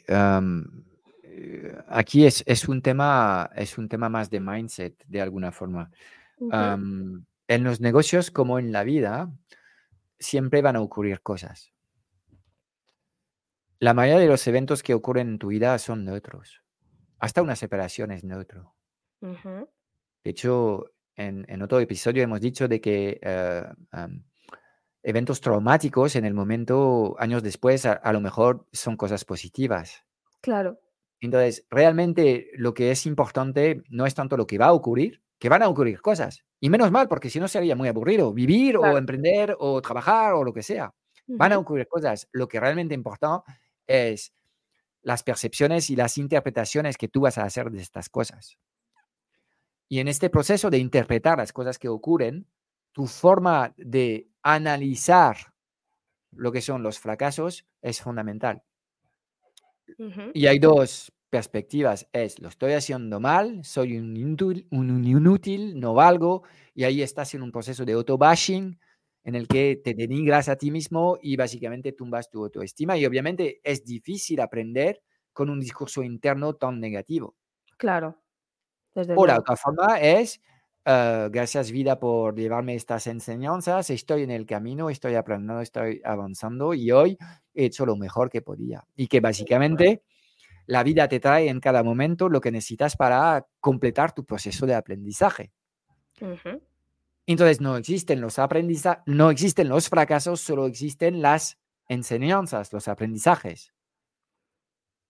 aquí 1.86 2.26
es, 2.26 2.68
un 2.68 2.82
tema, 2.82 3.48
es 3.54 3.78
un 3.78 3.88
tema 3.88 4.08
más 4.08 4.28
de 4.28 4.40
mindset, 4.40 5.04
de 5.06 5.20
alguna 5.20 5.52
forma 5.52 5.92
en 6.40 7.62
los 7.62 7.80
negocios 7.80 8.32
como 8.32 8.58
en 8.58 8.72
la 8.72 8.82
vida, 8.82 9.30
siempre 10.18 10.62
van 10.62 10.74
a 10.74 10.80
ocurrir 10.80 11.22
cosas. 11.22 11.72
La 13.78 13.94
mayoría 13.94 14.18
de 14.18 14.26
los 14.26 14.44
eventos 14.48 14.82
que 14.82 14.94
ocurren 14.94 15.28
en 15.28 15.38
tu 15.38 15.46
vida 15.46 15.78
son 15.78 16.04
neutros. 16.04 16.60
Hasta 17.20 17.40
una 17.40 17.54
separación 17.54 18.10
es 18.10 18.24
neutro. 18.24 18.74
De 20.24 20.30
hecho, 20.30 20.86
en, 21.16 21.62
otro 21.62 21.80
episodio 21.80 22.22
hemos 22.22 22.40
dicho 22.40 22.68
de 22.68 22.80
que 22.80 23.18
eh, 23.22 23.64
eventos 25.02 25.40
traumáticos 25.40 26.16
en 26.16 26.24
el 26.24 26.34
momento, 26.34 27.16
años 27.18 27.42
después, 27.42 27.86
a, 27.86 28.12
lo 28.12 28.20
mejor 28.20 28.66
son 28.72 28.96
cosas 28.96 29.24
positivas. 29.24 30.04
Claro. 30.40 30.78
Entonces, 31.20 31.66
realmente 31.70 32.50
lo 32.54 32.74
que 32.74 32.90
es 32.90 33.06
importante 33.06 33.82
no 33.88 34.06
es 34.06 34.14
tanto 34.14 34.36
lo 34.36 34.46
que 34.46 34.58
va 34.58 34.66
a 34.66 34.72
ocurrir, 34.72 35.22
que 35.38 35.48
van 35.48 35.62
a 35.62 35.68
ocurrir 35.68 36.00
cosas. 36.00 36.44
Y 36.60 36.70
menos 36.70 36.90
mal, 36.90 37.08
porque 37.08 37.30
si 37.30 37.40
no 37.40 37.48
sería 37.48 37.76
muy 37.76 37.88
aburrido 37.88 38.32
vivir 38.32 38.76
o 38.76 38.96
emprender 38.96 39.56
o 39.58 39.82
trabajar 39.82 40.34
o 40.34 40.44
lo 40.44 40.52
que 40.52 40.62
sea. 40.62 40.94
Van 41.26 41.52
a 41.52 41.58
ocurrir 41.58 41.86
cosas. 41.88 42.28
Lo 42.32 42.48
que 42.48 42.60
realmente 42.60 42.94
importa 42.94 43.42
es 43.86 44.32
las 45.02 45.22
percepciones 45.22 45.90
y 45.90 45.96
las 45.96 46.18
interpretaciones 46.18 46.96
que 46.96 47.08
tú 47.08 47.22
vas 47.22 47.38
a 47.38 47.44
hacer 47.44 47.70
de 47.70 47.80
estas 47.80 48.08
cosas. 48.08 48.58
Y 49.92 49.98
en 49.98 50.08
este 50.08 50.30
proceso 50.30 50.70
de 50.70 50.78
interpretar 50.78 51.36
las 51.36 51.52
cosas 51.52 51.78
que 51.78 51.90
ocurren, 51.90 52.46
tu 52.92 53.06
forma 53.06 53.74
de 53.76 54.26
analizar 54.42 55.36
lo 56.30 56.50
que 56.50 56.62
son 56.62 56.82
los 56.82 56.98
fracasos 56.98 57.66
es 57.82 58.00
fundamental. 58.00 58.62
Y 60.32 60.46
hay 60.46 60.58
dos 60.58 61.12
perspectivas 61.28 62.08
es, 62.10 62.40
lo 62.40 62.48
estoy 62.48 62.72
haciendo 62.72 63.20
mal, 63.20 63.62
soy 63.66 63.98
un 63.98 64.16
inútil, 64.16 64.66
un 64.70 65.04
inútil, 65.04 65.78
no 65.78 65.92
valgo, 65.92 66.44
y 66.72 66.84
ahí 66.84 67.02
estás 67.02 67.34
en 67.34 67.42
un 67.42 67.52
proceso 67.52 67.84
de 67.84 67.92
auto-bashing 67.92 68.80
en 69.24 69.34
el 69.34 69.46
que 69.46 69.78
te 69.84 69.92
denigras 69.92 70.48
a 70.48 70.56
ti 70.56 70.70
mismo 70.70 71.18
y 71.20 71.36
básicamente 71.36 71.92
tumbas 71.92 72.30
tu 72.30 72.42
autoestima 72.42 72.96
y 72.96 73.04
obviamente 73.04 73.60
es 73.62 73.84
difícil 73.84 74.40
aprender 74.40 75.02
con 75.34 75.50
un 75.50 75.60
discurso 75.60 76.02
interno 76.02 76.54
tan 76.54 76.80
negativo. 76.80 77.36
Claro. 77.76 78.21
O 78.94 79.26
la 79.26 79.38
otra 79.38 79.56
forma 79.56 80.00
es, 80.00 80.40
ah, 80.84 81.28
gracias 81.30 81.70
vida 81.70 81.98
por 81.98 82.36
llevarme 82.36 82.74
estas 82.74 83.06
enseñanzas, 83.06 83.90
estoy 83.90 84.22
en 84.22 84.30
el 84.30 84.46
camino, 84.46 84.90
estoy 84.90 85.14
aprendiendo, 85.14 85.60
estoy 85.60 86.00
avanzando 86.04 86.74
y 86.74 86.90
hoy 86.90 87.18
he 87.54 87.66
hecho 87.66 87.86
lo 87.86 87.96
mejor 87.96 88.30
que 88.30 88.42
podía. 88.42 88.86
Y 88.94 89.08
que 89.08 89.20
básicamente 89.20 90.02
la 90.66 90.82
vida 90.82 91.08
te 91.08 91.20
trae 91.20 91.48
en 91.48 91.60
cada 91.60 91.82
momento 91.82 92.28
lo 92.28 92.40
que 92.40 92.50
necesitas 92.50 92.96
para 92.96 93.46
completar 93.60 94.14
tu 94.14 94.24
proceso 94.24 94.66
de 94.66 94.74
aprendizaje. 94.74 95.52
Entonces 97.26 97.60
no 97.60 97.76
existen 97.76 98.20
los 98.20 98.38
aprendizajes, 98.38 99.02
no 99.06 99.30
existen 99.30 99.68
los 99.68 99.88
fracasos, 99.88 100.40
solo 100.40 100.66
existen 100.66 101.22
las 101.22 101.58
enseñanzas, 101.88 102.72
los 102.72 102.88
aprendizajes. 102.88 103.72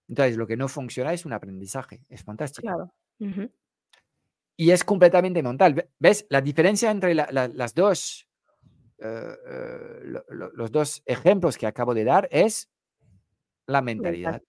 Entonces 0.09 0.37
lo 0.37 0.47
que 0.47 0.57
no 0.57 0.68
funciona 0.68 1.12
es 1.12 1.25
un 1.25 1.33
aprendizaje, 1.33 2.05
es 2.09 2.23
fantástico. 2.23 2.68
Claro. 2.68 2.92
Y 4.57 4.71
es 4.71 4.85
completamente 4.85 5.43
mental. 5.43 5.88
¿Ves? 5.99 6.27
La 6.29 6.41
diferencia 6.41 6.91
entre 6.91 7.15
las 7.15 7.75
dos, 7.75 8.29
eh, 8.99 9.37
eh, 9.47 10.12
los 10.31 10.71
dos 10.71 11.03
ejemplos 11.07 11.57
que 11.57 11.67
acabo 11.67 11.95
de 11.95 12.05
dar 12.05 12.29
es 12.31 12.71
la 13.67 13.83
mentalidad. 13.83 14.43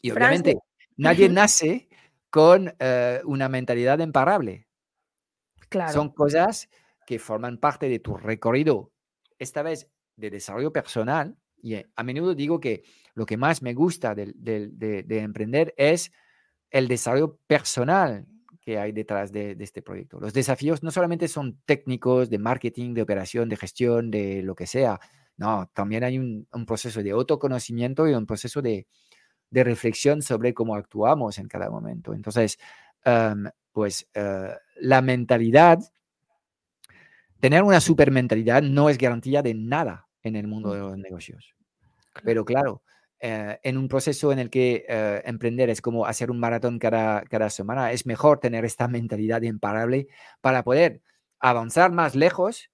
Y 0.00 0.10
obviamente 0.10 0.56
nadie 0.96 1.28
nace 1.28 1.88
con 2.30 2.74
eh, 2.78 3.20
una 3.24 3.48
mentalidad 3.48 3.98
imparable. 3.98 4.66
Claro. 5.68 5.92
Son 5.92 6.10
cosas 6.10 6.68
que 7.06 7.18
forman 7.18 7.58
parte 7.58 7.88
de 7.88 7.98
tu 7.98 8.16
recorrido, 8.16 8.92
esta 9.38 9.62
vez 9.62 9.90
de 10.16 10.30
desarrollo 10.30 10.72
personal. 10.72 11.36
Y 11.62 11.74
a 11.74 12.02
menudo 12.02 12.34
digo 12.34 12.60
que 12.60 12.84
lo 13.14 13.26
que 13.26 13.36
más 13.36 13.62
me 13.62 13.74
gusta 13.74 14.14
de, 14.14 15.04
emprender 15.08 15.74
es 15.76 16.12
el 16.70 16.88
desarrollo 16.88 17.38
personal 17.46 18.26
que 18.66 18.80
hay 18.80 18.90
detrás 18.90 19.30
de, 19.30 19.56
este 19.60 19.80
proyecto. 19.80 20.18
Los 20.18 20.34
desafíos 20.34 20.82
no 20.82 20.90
solamente 20.90 21.28
son 21.28 21.60
técnicos, 21.64 22.28
de 22.28 22.38
marketing, 22.38 22.94
de 22.94 23.02
operación, 23.02 23.48
de 23.48 23.56
gestión, 23.56 24.10
de 24.10 24.42
lo 24.42 24.56
que 24.56 24.66
sea. 24.66 24.98
No, 25.36 25.70
también 25.72 26.02
hay 26.02 26.18
un 26.18 26.66
proceso 26.66 27.00
de 27.00 27.12
autoconocimiento 27.12 28.08
y 28.08 28.14
un 28.14 28.26
proceso 28.26 28.60
de, 28.60 28.88
de 29.50 29.64
reflexión 29.64 30.22
sobre 30.22 30.54
cómo 30.54 30.74
actuamos 30.74 31.38
en 31.38 31.48
cada 31.48 31.70
momento. 31.70 32.14
Entonces, 32.14 32.58
em, 33.04 33.48
pues 33.72 34.08
eh, 34.14 34.54
la 34.80 35.02
mentalidad, 35.02 35.78
tener 37.40 37.62
una 37.62 37.80
super 37.80 38.10
mentalidad 38.10 38.62
no 38.62 38.88
es 38.88 38.98
garantía 38.98 39.42
de 39.42 39.54
nada 39.54 40.08
en 40.22 40.36
el 40.36 40.46
mundo 40.46 40.72
de 40.72 40.80
los 40.80 40.98
negocios. 40.98 41.54
Pero 42.24 42.44
claro, 42.44 42.82
eh, 43.20 43.58
en 43.62 43.78
un 43.78 43.88
proceso 43.88 44.30
en 44.30 44.38
el 44.38 44.50
que 44.50 44.84
eh, 44.88 45.22
emprender 45.24 45.70
es 45.70 45.80
como 45.80 46.06
hacer 46.06 46.30
un 46.30 46.38
maratón 46.38 46.78
cada, 46.78 47.22
cada 47.22 47.48
semana, 47.48 47.92
es 47.92 48.04
mejor 48.06 48.40
tener 48.40 48.64
esta 48.64 48.88
mentalidad 48.88 49.42
imparable 49.42 50.08
para 50.40 50.62
poder 50.62 51.00
avanzar 51.40 51.92
más 51.92 52.14
lejos 52.14 52.70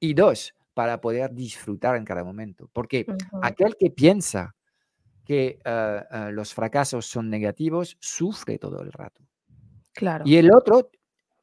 y 0.00 0.14
dos, 0.14 0.54
para 0.74 1.00
poder 1.00 1.32
disfrutar 1.32 1.96
en 1.96 2.04
cada 2.04 2.24
momento. 2.24 2.68
Porque 2.72 3.06
aquel 3.42 3.76
que 3.78 3.90
piensa 3.90 4.54
que 5.24 5.58
ah, 5.64 6.04
ah, 6.10 6.30
los 6.30 6.52
fracasos 6.52 7.06
son 7.06 7.30
negativos, 7.30 7.96
sufre 8.00 8.58
todo 8.58 8.82
el 8.82 8.92
rato. 8.92 9.22
Claro. 9.94 10.24
Y 10.26 10.36
el 10.36 10.52
otro, 10.52 10.90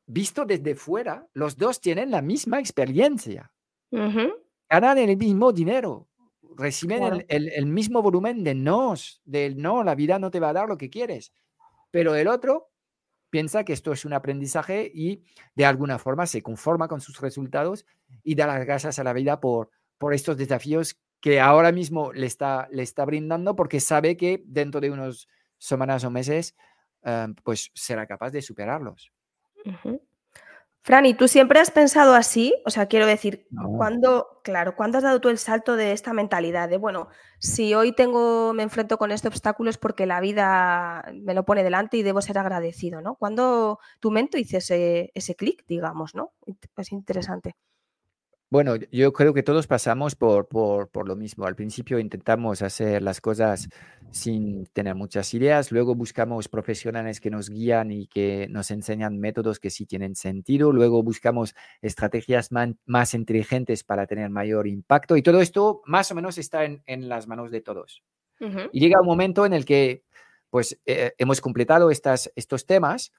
visto 0.06 0.46
desde 0.46 0.76
fuera, 0.76 1.28
los 1.34 1.58
dos 1.58 1.82
tienen 1.82 2.12
la 2.12 2.22
misma 2.22 2.60
experiencia. 2.60 3.52
Ganan 3.90 4.98
el 4.98 5.18
mismo 5.18 5.52
dinero, 5.52 6.08
reciben 6.56 7.26
el, 7.28 7.66
mismo 7.66 8.02
volumen 8.02 8.44
de 8.44 8.56
nos, 8.56 9.22
del 9.26 9.62
no, 9.62 9.84
la 9.84 9.96
vida 9.96 10.20
no 10.20 10.32
te 10.32 10.40
va 10.40 10.50
a 10.50 10.54
dar 10.54 10.70
lo 10.70 10.78
que 10.78 10.90
quieres. 10.90 11.34
Pero 11.92 12.16
el 12.16 12.28
otro 12.28 12.72
piensa 13.30 13.64
que 13.64 13.74
esto 13.74 13.92
es 13.92 14.06
un 14.06 14.14
aprendizaje 14.14 14.92
y 14.94 15.24
de 15.56 15.66
alguna 15.66 16.00
forma 16.00 16.26
se 16.26 16.42
conforma 16.42 16.88
con 16.88 17.02
sus 17.02 17.20
resultados 17.20 17.86
y 18.24 18.36
da 18.36 18.48
las 18.48 18.66
gracias 18.66 19.00
a 19.00 19.04
la 19.04 19.14
vida 19.14 19.40
por, 19.40 19.70
por 19.98 20.14
estos 20.14 20.38
desafíos 20.38 20.98
que 21.22 21.40
ahora 21.40 21.72
mismo 21.72 22.12
le 22.14 22.26
está, 22.26 22.68
le 22.72 22.84
está 22.84 23.06
brindando 23.06 23.56
porque 23.56 23.80
sabe 23.80 24.18
que 24.18 24.44
dentro 24.46 24.82
de 24.82 24.92
unos 24.92 25.28
semanas 25.58 26.04
o 26.04 26.10
meses 26.10 26.56
eh, 27.04 27.28
pues 27.44 27.72
será 27.74 28.06
capaz 28.08 28.32
de 28.32 28.42
superarlos. 28.42 29.12
Fran, 30.84 31.06
¿y 31.06 31.14
tú 31.14 31.28
siempre 31.28 31.60
has 31.60 31.70
pensado 31.70 32.16
así? 32.16 32.56
O 32.66 32.72
sea, 32.72 32.88
quiero 32.88 33.06
decir, 33.06 33.48
¿cuándo, 33.78 34.42
claro, 34.44 34.76
¿cuándo 34.76 34.98
has 34.98 35.04
dado 35.04 35.22
tú 35.22 35.30
el 35.30 35.38
salto 35.38 35.76
de 35.76 35.92
esta 35.92 36.12
mentalidad 36.12 36.70
de, 36.70 36.78
bueno, 36.78 37.08
si 37.38 37.76
hoy 37.76 37.94
tengo, 37.94 38.52
me 38.54 38.64
enfrento 38.64 38.98
con 38.98 39.12
este 39.12 39.28
obstáculo 39.28 39.70
es 39.70 39.78
porque 39.78 40.08
la 40.08 40.20
vida 40.22 41.06
me 41.14 41.36
lo 41.36 41.46
pone 41.46 41.64
delante 41.64 41.98
y 41.98 42.04
debo 42.04 42.22
ser 42.22 42.40
agradecido, 42.40 43.00
¿no? 43.02 43.16
¿Cuándo 43.16 43.80
tu 44.00 44.10
mente 44.10 44.40
hizo 44.40 44.58
ese, 44.58 45.12
ese 45.14 45.36
clic, 45.36 45.64
digamos, 45.68 46.16
¿no? 46.16 46.34
Es 46.76 46.92
interesante. 46.92 47.56
Bueno, 48.52 48.76
yo 48.92 49.14
creo 49.14 49.34
que 49.34 49.44
todos 49.44 49.66
pasamos 49.66 50.16
por, 50.16 50.50
por, 50.50 51.08
lo 51.08 51.16
mismo. 51.16 51.46
Al 51.46 51.56
principio 51.56 52.00
intentamos 52.00 52.62
hacer 52.62 53.02
las 53.02 53.22
cosas 53.22 53.70
sin 54.12 54.66
tener 54.74 54.94
muchas 54.94 55.34
ideas, 55.34 55.72
luego 55.72 55.96
buscamos 55.96 56.50
profesionales 56.50 57.22
que 57.22 57.30
nos 57.30 57.50
guían 57.50 57.94
y 57.94 58.08
que 58.08 58.48
nos 58.50 58.70
enseñan 58.70 59.18
métodos 59.18 59.62
que 59.62 59.70
sí 59.70 59.86
tienen 59.86 60.16
sentido, 60.16 60.74
luego 60.74 61.02
buscamos 61.02 61.56
estrategias 61.82 62.50
más 62.52 63.14
inteligentes 63.14 63.86
para 63.86 64.06
tener 64.06 64.30
mayor 64.30 64.68
impacto 64.68 65.16
y 65.16 65.22
todo 65.22 65.40
esto 65.40 65.82
más 65.86 66.12
o 66.12 66.16
menos 66.16 66.38
está 66.38 66.66
en, 66.66 67.08
las 67.08 67.28
manos 67.28 67.52
de 67.52 67.62
todos. 67.62 68.04
Y 68.74 68.82
llega 68.82 69.00
un 69.00 69.08
momento 69.08 69.46
en 69.46 69.54
el 69.54 69.64
que 69.64 70.04
pues 70.50 70.78
eh, 70.86 71.14
hemos 71.18 71.40
completado 71.40 71.90
estas, 71.90 72.30
estos 72.36 72.66
temas 72.66 73.14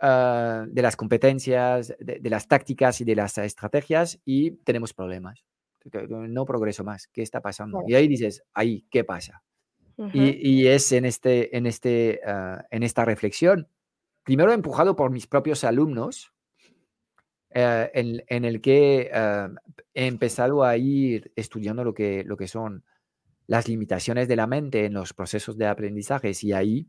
Ah, 0.00 0.64
de 0.68 0.82
las 0.82 0.96
competencias, 0.96 1.94
de, 1.98 2.30
las 2.30 2.48
tácticas 2.48 3.00
y 3.00 3.04
de 3.04 3.14
las 3.14 3.38
estrategias 3.38 4.20
y 4.24 4.52
tenemos 4.64 4.92
problemas. 4.92 5.44
No 6.08 6.44
progreso 6.44 6.82
más. 6.82 7.08
¿Qué 7.08 7.22
está 7.22 7.40
pasando? 7.40 7.82
Y 7.86 7.94
ahí 7.94 8.08
dices, 8.08 8.42
ahí, 8.54 8.86
¿qué 8.90 9.04
pasa? 9.04 9.42
y, 10.12 10.66
es 10.66 10.90
en, 10.90 11.04
este, 11.04 11.56
en, 11.56 11.66
este, 11.66 12.20
ah, 12.26 12.64
en 12.70 12.82
esta 12.82 13.04
reflexión, 13.04 13.68
primero 14.24 14.52
empujado 14.52 14.96
por 14.96 15.10
mis 15.10 15.28
propios 15.28 15.62
alumnos, 15.62 16.32
eh, 17.50 17.90
en, 18.26 18.44
el 18.44 18.60
que 18.60 19.10
ah, 19.14 19.50
he 19.92 20.06
empezado 20.06 20.64
a 20.64 20.76
ir 20.76 21.32
estudiando 21.36 21.84
lo 21.84 21.94
que, 21.94 22.24
lo 22.24 22.36
que 22.36 22.48
son 22.48 22.84
las 23.46 23.68
limitaciones 23.68 24.26
de 24.26 24.36
la 24.36 24.48
mente 24.48 24.86
en 24.86 24.94
los 24.94 25.12
procesos 25.12 25.56
de 25.56 25.66
aprendizaje 25.66 26.32
y 26.42 26.52
ahí 26.52 26.88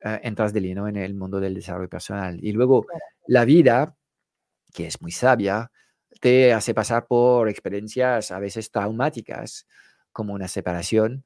eh, 0.00 0.20
entras 0.22 0.52
de 0.52 0.60
lleno 0.60 0.88
en 0.88 0.96
el 0.96 1.14
mundo 1.14 1.40
del 1.40 1.54
desarrollo 1.54 1.88
personal. 1.88 2.38
Y 2.42 2.52
luego 2.52 2.86
la 3.26 3.44
vida, 3.44 3.96
que 4.74 4.86
es 4.86 5.00
muy 5.02 5.12
sabia, 5.12 5.70
te 6.20 6.52
hace 6.52 6.74
pasar 6.74 7.06
por 7.06 7.48
experiencias 7.48 8.30
a 8.30 8.38
veces 8.38 8.70
traumáticas, 8.70 9.66
como 10.12 10.34
una 10.34 10.48
separación. 10.48 11.24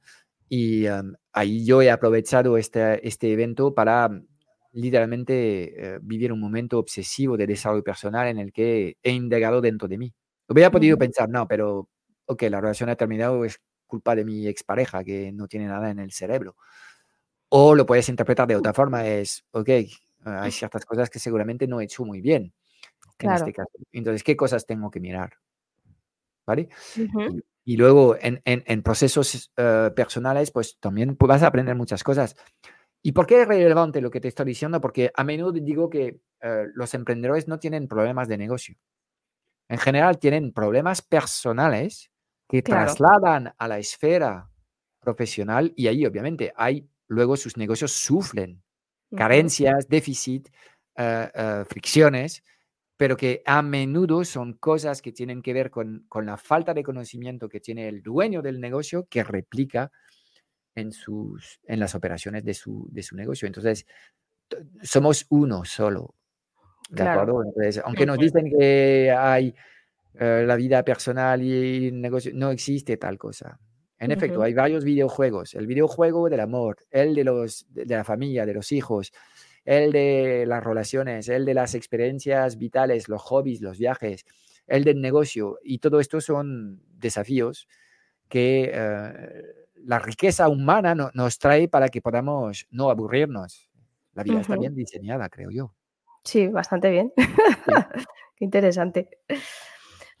Y 0.49 0.85
em, 0.85 1.13
ahí 1.33 1.65
yo 1.65 1.81
he 1.81 1.89
aprovechado 1.91 2.57
este, 2.57 3.07
este 3.07 3.31
evento 3.31 3.73
para 3.73 4.09
mm, 4.09 4.27
literalmente 4.73 5.95
eh, 5.95 5.99
vivir 6.01 6.33
un 6.33 6.39
momento 6.41 6.77
obsesivo 6.79 7.37
de 7.37 7.47
desarrollo 7.47 7.83
personal 7.83 8.27
en 8.27 8.37
el 8.39 8.51
que 8.51 8.97
he 9.03 9.11
indagado 9.11 9.61
dentro 9.61 9.87
de 9.87 9.97
mí. 9.97 10.13
Hubiera 10.49 10.71
podido 10.71 10.97
pensar, 10.97 11.29
no, 11.29 11.47
pero, 11.47 11.87
ok, 12.25 12.43
la 12.43 12.59
relación 12.61 12.89
ha 12.89 12.95
terminado, 12.97 13.45
es 13.45 13.61
culpa 13.87 14.15
de 14.15 14.25
mi 14.25 14.47
expareja 14.47 15.03
que 15.03 15.31
no 15.31 15.47
tiene 15.47 15.67
nada 15.67 15.89
en 15.89 15.99
el 15.99 16.11
cerebro. 16.11 16.55
O 17.53 17.75
lo 17.75 17.85
puedes 17.85 18.07
interpretar 18.09 18.47
de 18.47 18.55
otra 18.55 18.73
forma, 18.73 19.05
es, 19.05 19.45
ok, 19.51 19.69
hay 20.23 20.51
ciertas 20.51 20.85
cosas 20.85 21.09
que 21.09 21.19
seguramente 21.19 21.67
no 21.67 21.81
he 21.81 21.83
hecho 21.83 22.05
muy 22.05 22.21
bien 22.21 22.53
en 23.23 23.31
este 23.31 23.53
caso. 23.53 23.71
Entonces, 23.91 24.23
¿qué 24.23 24.35
cosas 24.35 24.65
tengo 24.65 24.89
que 24.91 24.99
mirar? 24.99 25.33
¿Vale? 26.45 26.69
y, 27.63 27.77
luego 27.77 28.17
en, 28.19 28.41
en, 28.45 28.81
procesos 28.81 29.51
eh, 29.55 29.91
personales, 29.95 30.51
pues 30.51 30.77
también 30.79 31.15
vas 31.19 31.43
a 31.43 31.47
aprender 31.47 31.75
muchas 31.75 32.03
cosas. 32.03 32.35
¿Y 33.03 33.13
por 33.13 33.25
qué 33.25 33.41
es 33.41 33.47
relevante 33.47 34.01
lo 34.01 34.11
que 34.11 34.19
te 34.19 34.27
estoy 34.27 34.45
diciendo? 34.47 34.81
Porque 34.81 35.11
a 35.15 35.23
menudo 35.23 35.51
digo 35.53 35.89
que 35.89 36.19
eh, 36.41 36.65
los 36.73 36.93
emprendedores 36.93 37.47
no 37.47 37.59
tienen 37.59 37.87
problemas 37.87 38.27
de 38.27 38.37
negocio. 38.37 38.75
En 39.69 39.77
general 39.77 40.19
tienen 40.19 40.51
problemas 40.51 41.01
personales 41.01 42.11
que 42.49 42.61
trasladan 42.61 43.53
a 43.57 43.67
la 43.67 43.79
esfera 43.79 44.49
profesional 44.99 45.73
y 45.75 45.87
ahí 45.87 46.05
obviamente 46.05 46.51
hay 46.55 46.90
luego 47.11 47.35
sus 47.35 47.57
negocios 47.57 47.91
sufren 47.91 48.63
carencias, 49.15 49.89
déficit, 49.89 50.47
eh, 50.95 51.29
eh, 51.33 51.63
fricciones, 51.67 52.41
pero 52.95 53.17
que 53.17 53.41
a 53.45 53.61
menudo 53.61 54.23
son 54.23 54.53
cosas 54.53 55.01
que 55.01 55.11
tienen 55.11 55.41
que 55.41 55.51
ver 55.51 55.69
con, 55.69 56.07
la 56.23 56.37
falta 56.37 56.73
de 56.73 56.83
conocimiento 56.83 57.49
que 57.49 57.59
tiene 57.59 57.89
el 57.89 58.01
dueño 58.01 58.41
del 58.41 58.61
negocio 58.61 59.07
que 59.09 59.25
replica 59.25 59.91
en, 60.73 60.93
sus, 60.93 61.59
en 61.65 61.81
las 61.81 61.95
operaciones 61.95 62.45
de 62.45 62.53
su, 62.53 62.87
de 62.89 63.03
su 63.03 63.17
negocio. 63.17 63.45
Entonces, 63.45 63.85
somos 64.81 65.25
uno 65.29 65.65
solo. 65.65 66.15
¿De 66.89 67.03
acuerdo? 67.03 67.43
Entonces, 67.43 67.81
aunque 67.83 68.05
nos 68.05 68.19
dicen 68.19 68.49
que 68.57 69.11
hay 69.11 69.53
eh, 70.13 70.45
la 70.47 70.55
vida 70.55 70.83
personal 70.83 71.41
y 71.41 71.87
el 71.87 71.99
negocio, 71.99 72.31
no 72.33 72.51
existe 72.51 72.95
tal 72.95 73.17
cosa. 73.17 73.59
En 74.01 74.09
efecto, 74.09 74.41
hay 74.41 74.55
varios 74.55 74.83
videojuegos. 74.83 75.53
El 75.53 75.67
videojuego 75.67 76.27
del 76.27 76.39
amor, 76.39 76.77
el 76.89 77.13
de, 77.13 77.23
los, 77.23 77.67
de 77.69 77.85
la 77.85 78.03
familia, 78.03 78.47
de 78.47 78.55
los 78.55 78.71
hijos, 78.71 79.13
el 79.63 79.91
de 79.91 80.45
las 80.47 80.63
relaciones, 80.63 81.29
el 81.29 81.45
de 81.45 81.53
las 81.53 81.75
experiencias 81.75 82.57
vitales, 82.57 83.07
los 83.07 83.21
hobbies, 83.21 83.61
los 83.61 83.77
viajes, 83.77 84.25
el 84.65 84.83
del 84.83 85.01
negocio. 85.01 85.59
Y 85.63 85.77
todo 85.77 85.99
esto 85.99 86.19
son 86.19 86.81
desafíos 86.97 87.67
que 88.27 88.71
eh, 88.73 89.43
la 89.75 89.99
riqueza 89.99 90.49
humana 90.49 90.95
nos 91.13 91.37
trae 91.37 91.67
para 91.67 91.89
que 91.89 92.01
podamos 92.01 92.65
no 92.71 92.89
aburrirnos. 92.89 93.69
La 94.13 94.23
vida 94.23 94.41
está 94.41 94.55
bien 94.55 94.73
diseñada, 94.73 95.29
creo 95.29 95.51
yo. 95.51 95.75
Sí, 96.23 96.47
bastante 96.47 96.89
bien. 96.89 97.13
Qué 98.35 98.45
interesante. 98.45 99.19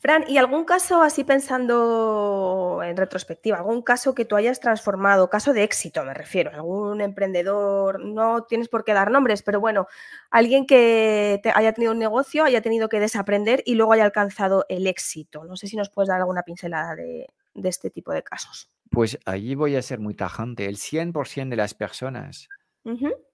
Fran, 0.01 0.25
¿y 0.27 0.39
algún 0.39 0.65
caso 0.65 1.03
así 1.03 1.23
pensando 1.23 2.81
en 2.83 2.97
retrospectiva, 2.97 3.57
algún 3.57 3.83
caso 3.83 4.15
que 4.15 4.25
tú 4.25 4.35
hayas 4.35 4.59
transformado, 4.59 5.29
caso 5.29 5.53
de 5.53 5.61
éxito 5.61 6.03
me 6.03 6.15
refiero, 6.15 6.49
algún 6.51 7.01
emprendedor, 7.01 8.03
no 8.03 8.41
tienes 8.45 8.67
por 8.67 8.83
qué 8.83 8.93
dar 8.93 9.11
nombres, 9.11 9.43
pero 9.43 9.59
bueno, 9.59 9.85
alguien 10.31 10.65
que 10.65 11.39
haya 11.53 11.73
tenido 11.73 11.91
un 11.91 11.99
negocio, 11.99 12.43
haya 12.43 12.61
tenido 12.61 12.89
que 12.89 12.99
desaprender 12.99 13.61
y 13.63 13.75
luego 13.75 13.93
haya 13.93 14.03
alcanzado 14.03 14.65
el 14.69 14.87
éxito? 14.87 15.45
No 15.45 15.55
sé 15.55 15.67
si 15.67 15.77
nos 15.77 15.91
puedes 15.91 16.09
dar 16.09 16.19
alguna 16.19 16.41
pincelada 16.41 16.95
de, 16.95 17.27
este 17.53 17.91
tipo 17.91 18.11
de 18.11 18.23
casos. 18.23 18.71
Pues 18.89 19.19
allí 19.25 19.53
voy 19.53 19.75
a 19.75 19.83
ser 19.83 19.99
muy 19.99 20.15
tajante. 20.15 20.65
El 20.65 20.77
100% 20.77 21.49
de 21.49 21.55
las 21.55 21.75
personas 21.75 22.49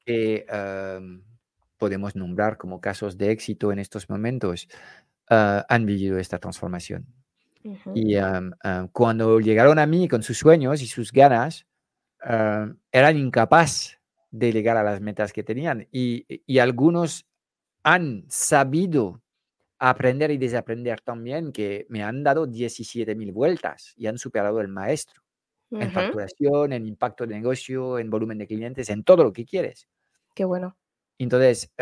que 0.05 0.45
em, 0.49 1.23
podemos 1.77 2.17
nombrar 2.17 2.57
como 2.57 2.81
casos 2.81 3.17
de 3.17 3.31
éxito 3.31 3.71
en 3.71 3.79
estos 3.79 4.09
momentos 4.09 4.67
Ah, 5.29 5.65
han 5.67 5.85
vivido 5.85 6.17
esta 6.17 6.39
transformación. 6.39 7.05
Y 7.93 8.15
cuando 8.93 9.39
llegaron 9.41 9.77
a 9.77 9.85
mí 9.85 10.07
con 10.07 10.23
sus 10.23 10.37
sueños 10.37 10.81
y 10.81 10.87
sus 10.87 11.11
ganas, 11.11 11.65
eran 12.21 13.17
incapaces 13.17 13.99
de 14.31 14.53
llegar 14.53 14.77
a 14.77 14.83
las 14.83 15.01
metas 15.01 15.33
que 15.33 15.43
tenían. 15.43 15.87
Y, 15.91 16.25
algunos 16.59 17.27
han 17.83 18.25
sabido 18.29 19.21
aprender 19.79 20.31
y 20.31 20.37
desaprender 20.37 21.01
también, 21.01 21.51
que 21.51 21.85
me 21.89 22.03
han 22.03 22.23
dado 22.23 22.47
17.000 22.47 23.33
vueltas 23.33 23.93
y 23.97 24.07
han 24.07 24.17
superado 24.17 24.61
el 24.61 24.69
maestro 24.69 25.21
en 25.71 25.91
facturación, 25.91 26.71
en 26.71 26.85
impacto 26.85 27.27
de 27.27 27.35
negocio, 27.35 27.99
en 27.99 28.09
volumen 28.09 28.37
de 28.37 28.47
clientes, 28.47 28.89
en 28.89 29.03
todo 29.03 29.25
lo 29.25 29.33
que 29.33 29.45
quieres. 29.45 29.89
Qué 30.33 30.45
bueno. 30.45 30.77
Entonces, 31.17 31.73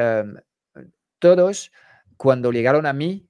todos, 1.20 1.72
cuando 2.18 2.52
llegaron 2.52 2.88
a 2.88 2.94
mí, 2.94 3.28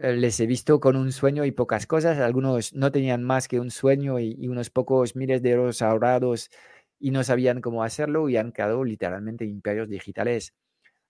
les 0.00 0.40
he 0.40 0.46
visto 0.46 0.80
con 0.80 0.96
un 0.96 1.12
sueño 1.12 1.44
y 1.44 1.52
pocas 1.52 1.86
cosas. 1.86 2.18
Algunos 2.18 2.72
no 2.72 2.90
tenían 2.90 3.22
más 3.22 3.48
que 3.48 3.60
un 3.60 3.70
sueño 3.70 4.18
y, 4.18 4.48
unos 4.48 4.70
pocos 4.70 5.14
miles 5.14 5.42
de 5.42 5.50
euros 5.50 5.82
ahorrados 5.82 6.50
y 6.98 7.10
no 7.10 7.22
sabían 7.22 7.60
cómo 7.60 7.84
hacerlo 7.84 8.28
y 8.28 8.36
han 8.38 8.50
creado 8.50 8.82
literalmente 8.82 9.44
imperios 9.44 9.88
digitales 9.88 10.54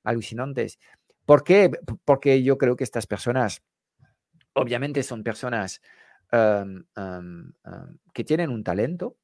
alucinantes. 0.02 0.80
¿Por 1.24 1.44
qué? 1.44 1.70
Porque 2.04 2.42
yo 2.42 2.58
creo 2.58 2.74
que 2.74 2.82
estas 2.82 3.06
personas, 3.06 3.62
obviamente 4.54 5.04
son 5.04 5.22
personas 5.22 5.80
que 6.30 8.24
tienen 8.24 8.50
un 8.50 8.64
talento. 8.64 9.16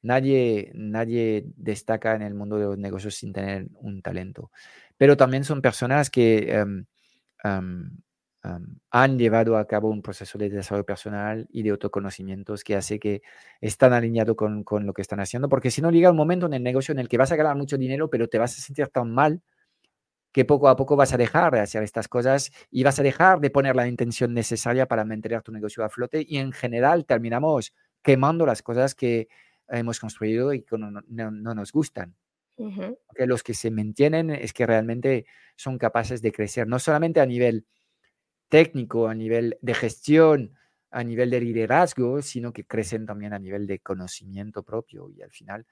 Nadie, 0.00 0.72
nadie 0.74 1.44
destaca 1.54 2.16
en 2.16 2.22
el 2.22 2.34
mundo 2.34 2.56
de 2.56 2.64
los 2.64 2.78
negocios 2.78 3.14
sin 3.14 3.32
tener 3.32 3.68
un 3.74 4.00
talento. 4.00 4.50
Pero 4.96 5.16
también 5.16 5.44
son 5.44 5.60
personas 5.60 6.08
que 6.10 6.64
han 8.90 9.18
llevado 9.18 9.56
a 9.56 9.66
cabo 9.66 9.88
un 9.88 10.02
proceso 10.02 10.36
de 10.36 10.50
desarrollo 10.50 10.84
personal 10.84 11.46
y 11.50 11.62
de 11.62 11.70
autoconocimientos 11.70 12.64
que 12.64 12.74
hace 12.74 12.98
que 12.98 13.22
están 13.60 13.92
alineados 13.92 14.34
con, 14.34 14.64
con, 14.64 14.84
lo 14.84 14.92
que 14.92 15.02
están 15.02 15.20
haciendo, 15.20 15.48
porque 15.48 15.70
si 15.70 15.80
no 15.80 15.90
llega 15.90 16.10
un 16.10 16.16
momento 16.16 16.46
en 16.46 16.54
el 16.54 16.62
negocio 16.62 16.92
en 16.92 16.98
el 16.98 17.08
que 17.08 17.18
vas 17.18 17.30
a 17.30 17.36
ganar 17.36 17.56
mucho 17.56 17.78
dinero, 17.78 18.10
pero 18.10 18.28
te 18.28 18.38
vas 18.38 18.58
a 18.58 18.60
sentir 18.60 18.88
tan 18.88 19.12
mal 19.12 19.42
que 20.32 20.44
poco 20.44 20.68
a 20.68 20.76
poco 20.76 20.96
vas 20.96 21.12
a 21.12 21.18
dejar 21.18 21.52
de 21.52 21.60
hacer 21.60 21.82
estas 21.82 22.08
cosas 22.08 22.50
y 22.70 22.82
vas 22.82 22.98
a 22.98 23.02
dejar 23.02 23.40
de 23.40 23.50
poner 23.50 23.76
la 23.76 23.86
intención 23.86 24.32
necesaria 24.34 24.86
para 24.86 25.04
mantener 25.04 25.42
tu 25.42 25.52
negocio 25.52 25.84
a 25.84 25.90
flote 25.90 26.24
y 26.26 26.38
en 26.38 26.52
general 26.52 27.04
terminamos 27.04 27.74
quemando 28.02 28.46
las 28.46 28.62
cosas 28.62 28.94
que 28.94 29.28
hemos 29.68 30.00
construido 30.00 30.52
y 30.52 30.62
que 30.62 30.78
no, 30.78 30.90
no, 30.90 31.54
nos 31.54 31.72
gustan. 31.72 32.16
que 33.14 33.26
los 33.26 33.42
que 33.42 33.54
se 33.54 33.70
mantienen 33.70 34.30
es 34.30 34.52
que 34.52 34.66
realmente 34.66 35.26
son 35.56 35.78
capaces 35.78 36.22
de 36.22 36.32
crecer, 36.32 36.66
no 36.66 36.78
solamente 36.78 37.20
a 37.20 37.26
nivel 37.26 37.66
técnico, 38.52 39.08
a 39.08 39.14
nivel 39.14 39.56
de 39.62 39.72
gestión, 39.72 40.52
a 40.90 41.02
nivel 41.02 41.30
de 41.30 41.40
liderazgo, 41.40 42.20
sino 42.20 42.52
que 42.52 42.66
crecen 42.66 43.06
también 43.06 43.32
a 43.32 43.38
nivel 43.38 43.66
de 43.66 43.78
conocimiento 43.78 44.62
propio 44.62 45.08
y 45.08 45.22
al 45.22 45.30
final 45.30 45.64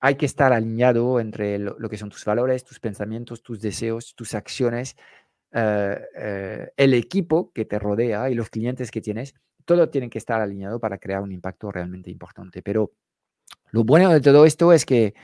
hay 0.00 0.14
que 0.14 0.26
estar 0.26 0.52
alineado 0.52 1.18
entre 1.18 1.58
lo, 1.58 1.88
que 1.88 1.96
son 1.96 2.10
tus 2.10 2.24
valores, 2.24 2.64
tus 2.64 2.78
pensamientos, 2.78 3.42
tus 3.42 3.60
deseos, 3.60 4.14
tus 4.14 4.34
acciones, 4.34 4.96
eh, 5.52 6.00
eh, 6.16 6.70
el 6.76 6.94
equipo 6.94 7.50
que 7.52 7.64
te 7.64 7.78
rodea 7.78 8.30
y 8.30 8.34
los 8.34 8.50
clientes 8.50 8.90
que 8.90 9.00
tienes. 9.00 9.34
Todo 9.64 9.88
tiene 9.90 10.08
que 10.08 10.18
estar 10.18 10.40
alineado 10.40 10.78
para 10.78 10.98
crear 10.98 11.22
un 11.22 11.32
impacto 11.32 11.72
realmente 11.72 12.10
importante. 12.10 12.62
Pero 12.62 12.92
lo 13.72 13.84
bueno 13.84 14.10
de 14.12 14.20
todo 14.20 14.44
esto 14.44 14.72
es 14.72 14.86
que 14.86 15.14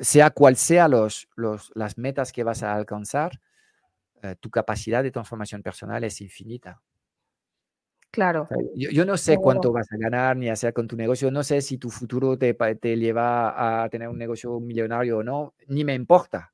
sea 0.00 0.30
cual 0.30 0.56
sea 0.56 0.88
los, 0.88 1.28
las 1.74 1.98
metas 1.98 2.32
que 2.32 2.44
vas 2.44 2.62
a 2.62 2.74
alcanzar, 2.74 3.40
eh, 4.22 4.36
tu 4.40 4.50
capacidad 4.50 5.02
de 5.02 5.10
transformación 5.10 5.62
personal 5.62 6.02
es 6.04 6.20
infinita. 6.20 6.80
Claro. 8.10 8.48
Yo, 8.74 9.04
no 9.04 9.16
sé 9.18 9.36
cuánto 9.36 9.70
vas 9.70 9.92
a 9.92 9.96
ganar 9.98 10.36
ni 10.36 10.48
hacer 10.48 10.72
con 10.72 10.88
tu 10.88 10.96
negocio, 10.96 11.30
no 11.30 11.42
sé 11.44 11.60
si 11.60 11.76
tu 11.76 11.90
futuro 11.90 12.38
te, 12.38 12.54
te 12.54 12.96
lleva 12.96 13.84
a 13.84 13.88
tener 13.90 14.08
un 14.08 14.16
negocio 14.16 14.58
millonario 14.60 15.18
o 15.18 15.22
no, 15.22 15.54
ni 15.66 15.84
me 15.84 15.94
importa. 15.94 16.52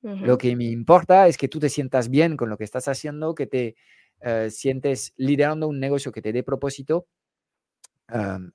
Lo 0.00 0.38
que 0.38 0.54
me 0.54 0.64
importa 0.64 1.26
es 1.26 1.36
que 1.36 1.48
tú 1.48 1.58
te 1.58 1.68
sientas 1.68 2.08
bien 2.08 2.36
con 2.36 2.48
lo 2.48 2.56
que 2.56 2.64
estás 2.64 2.88
haciendo, 2.88 3.34
que 3.34 3.46
te 3.46 3.76
eh, 4.20 4.48
sientes 4.50 5.12
liderando 5.16 5.68
un 5.68 5.80
negocio 5.80 6.12
que 6.12 6.22
te 6.22 6.32
dé 6.32 6.42
propósito 6.42 7.06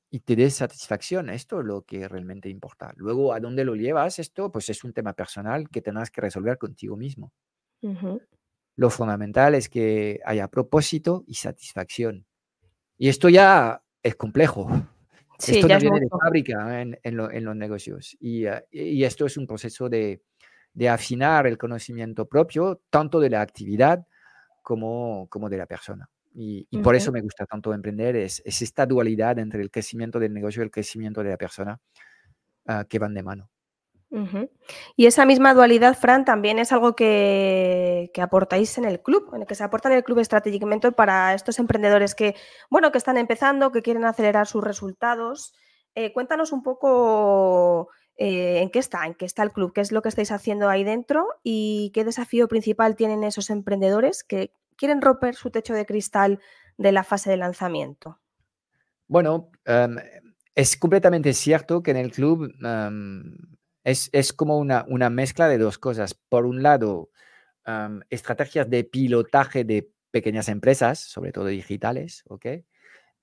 y 0.10 0.20
te 0.22 0.36
dé 0.36 0.50
satisfacción. 0.50 1.30
Esto 1.30 1.60
es 1.60 1.66
lo 1.66 1.84
que 1.84 2.08
realmente 2.08 2.50
importa. 2.50 2.92
Luego, 2.96 3.34
¿a 3.34 3.40
dónde 3.40 3.64
lo 3.64 3.76
llevas 3.76 4.18
esto? 4.18 4.52
Pues 4.52 4.70
es 4.70 4.84
un 4.84 4.94
tema 4.94 5.14
personal 5.14 5.70
que 5.70 5.82
tendrás 5.82 6.10
que 6.10 6.22
resolver 6.22 6.58
contigo 6.58 6.98
mismo. 6.98 7.32
Lo 8.76 8.90
fundamental 8.90 9.56
es 9.56 9.70
que 9.70 10.20
haya 10.26 10.48
propósito 10.48 11.24
y 11.28 11.36
satisfacción. 11.36 12.26
Y 12.98 13.10
esto 13.10 13.30
ya 13.30 13.84
es 14.02 14.16
complejo. 14.16 14.68
esto 15.40 15.68
no 15.68 15.80
viene 15.80 16.00
de 16.00 16.08
fábrica 16.10 16.82
en, 16.82 17.18
los 17.46 17.56
negocios. 17.56 18.18
Ah, 18.50 18.64
y, 18.72 19.04
esto 19.04 19.26
es 19.26 19.38
un 19.38 19.48
proceso 19.48 19.90
de, 19.90 20.22
afinar 20.90 21.46
el 21.48 21.58
conocimiento 21.58 22.26
propio, 22.28 22.82
tanto 22.90 23.20
de 23.20 23.30
la 23.30 23.42
actividad 23.42 24.06
como, 24.62 25.28
como 25.30 25.50
de 25.50 25.58
la 25.58 25.66
persona. 25.66 26.10
Y, 26.36 26.66
por 26.80 26.96
eso 26.96 27.12
me 27.12 27.22
gusta 27.22 27.46
tanto 27.46 27.74
emprender, 27.74 28.16
es, 28.16 28.42
esta 28.44 28.88
dualidad 28.88 29.38
entre 29.38 29.62
el 29.62 29.70
crecimiento 29.70 30.20
del 30.20 30.34
negocio 30.34 30.62
y 30.62 30.66
el 30.66 30.72
crecimiento 30.72 31.22
de 31.22 31.30
la 31.30 31.38
persona 31.38 31.80
ah, 32.66 32.86
que 32.90 32.98
van 32.98 33.14
de 33.14 33.22
mano. 33.22 33.50
Y 34.96 35.08
esa 35.08 35.26
misma 35.26 35.54
dualidad, 35.54 35.98
Fran, 35.98 36.24
también 36.24 36.60
es 36.60 36.72
algo 36.72 36.96
que, 36.96 38.12
aportáis 38.22 38.78
en 38.78 38.86
el 38.86 39.02
club, 39.02 39.32
en 39.34 39.42
el 39.42 39.48
que 39.48 39.56
se 39.56 39.64
aporta 39.64 39.90
en 39.90 39.96
el 39.96 40.04
club 40.04 40.24
Strategic 40.24 40.64
Mentor 40.64 40.94
para 40.94 41.34
estos 41.34 41.58
emprendedores 41.60 42.14
que, 42.14 42.36
bueno, 42.70 42.92
que 42.92 43.00
están 43.00 43.18
empezando, 43.18 43.72
que 43.72 43.82
quieren 43.82 44.06
acelerar 44.06 44.46
sus 44.46 44.64
resultados. 44.64 45.54
Eh, 45.96 46.14
cuéntanos 46.14 46.52
un 46.52 46.64
poco 46.64 47.90
eh, 48.18 48.62
en 48.62 48.70
qué 48.70 48.80
está, 48.80 49.06
en 49.06 49.16
qué 49.16 49.26
está 49.26 49.42
el 49.42 49.52
club, 49.52 49.74
qué 49.74 49.82
es 49.82 49.92
lo 49.92 50.04
que 50.04 50.10
estáis 50.10 50.32
haciendo 50.32 50.70
ahí 50.70 50.84
dentro 50.84 51.28
y 51.42 51.92
qué 51.96 52.06
desafío 52.06 52.48
principal 52.48 52.96
tienen 52.96 53.24
esos 53.24 53.50
emprendedores 53.50 54.24
que 54.24 54.54
quieren 54.76 55.02
romper 55.02 55.34
su 55.36 55.50
techo 55.50 55.74
de 55.74 55.86
cristal 55.86 56.40
de 56.78 56.92
la 56.92 57.04
fase 57.04 57.32
de 57.32 57.38
lanzamiento. 57.38 58.20
Bueno, 59.08 59.50
em, 59.66 59.98
es 60.54 60.78
completamente 60.78 61.34
cierto 61.34 61.82
que 61.82 61.92
en 61.92 61.98
el 61.98 62.12
club 62.12 62.54
em, 62.64 63.36
es, 63.84 64.34
como 64.34 64.58
una, 64.58 64.86
una, 64.88 65.10
mezcla 65.10 65.48
de 65.48 65.58
dos 65.58 65.78
cosas. 65.78 66.14
Por 66.14 66.46
un 66.46 66.64
lado, 66.64 67.10
estrategias 68.10 68.70
de 68.70 68.84
pilotaje 68.84 69.64
de 69.64 69.90
pequeñas 70.12 70.50
empresas, 70.50 71.00
sobre 71.00 71.32
todo 71.32 71.48
digitales, 71.48 72.24
¿ok? 72.28 72.46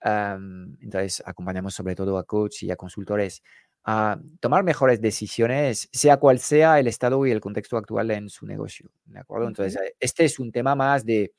entonces, 0.02 1.22
acompañamos 1.26 1.74
sobre 1.74 1.94
todo 1.94 2.16
a 2.16 2.24
coaches 2.24 2.62
y 2.62 2.70
a 2.70 2.76
consultores 2.76 3.42
a 3.84 4.18
tomar 4.40 4.62
mejores 4.62 5.00
decisiones, 5.00 5.88
sea 5.92 6.18
cual 6.18 6.38
sea 6.38 6.78
el 6.78 6.86
estado 6.86 7.24
y 7.26 7.30
el 7.30 7.40
contexto 7.40 7.76
actual 7.76 8.10
en 8.10 8.28
su 8.28 8.46
negocio, 8.46 8.90
¿de 9.06 9.20
acuerdo? 9.20 9.48
Entonces, 9.48 9.80
eh, 9.80 9.94
este 9.98 10.24
es 10.24 10.38
un 10.38 10.52
tema 10.52 10.74
más 10.74 11.04
de, 11.04 11.32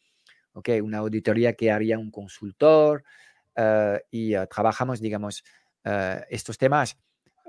ok, 0.54 0.70
una 0.82 1.00
auditoría 1.00 1.54
que 1.54 1.72
haría 1.72 2.00
un 2.00 2.10
consultor 2.10 3.04
eh, 3.56 4.02
y 4.10 4.36
eh, 4.36 4.48
trabajamos, 4.48 5.00
digamos, 5.00 5.44
estos 6.30 6.60
temas 6.60 6.96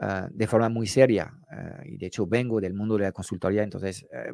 Ah, 0.01 0.29
de 0.33 0.47
forma 0.47 0.69
muy 0.69 0.87
seria. 0.87 1.33
Ah, 1.51 1.81
y 1.85 1.97
de 1.97 2.07
hecho 2.07 2.27
vengo 2.27 2.61
del 2.61 2.75
mundo 2.75 2.97
de 2.97 3.05
la 3.05 3.13
consultoría, 3.13 3.63
entonces 3.63 4.07
eh, 4.13 4.33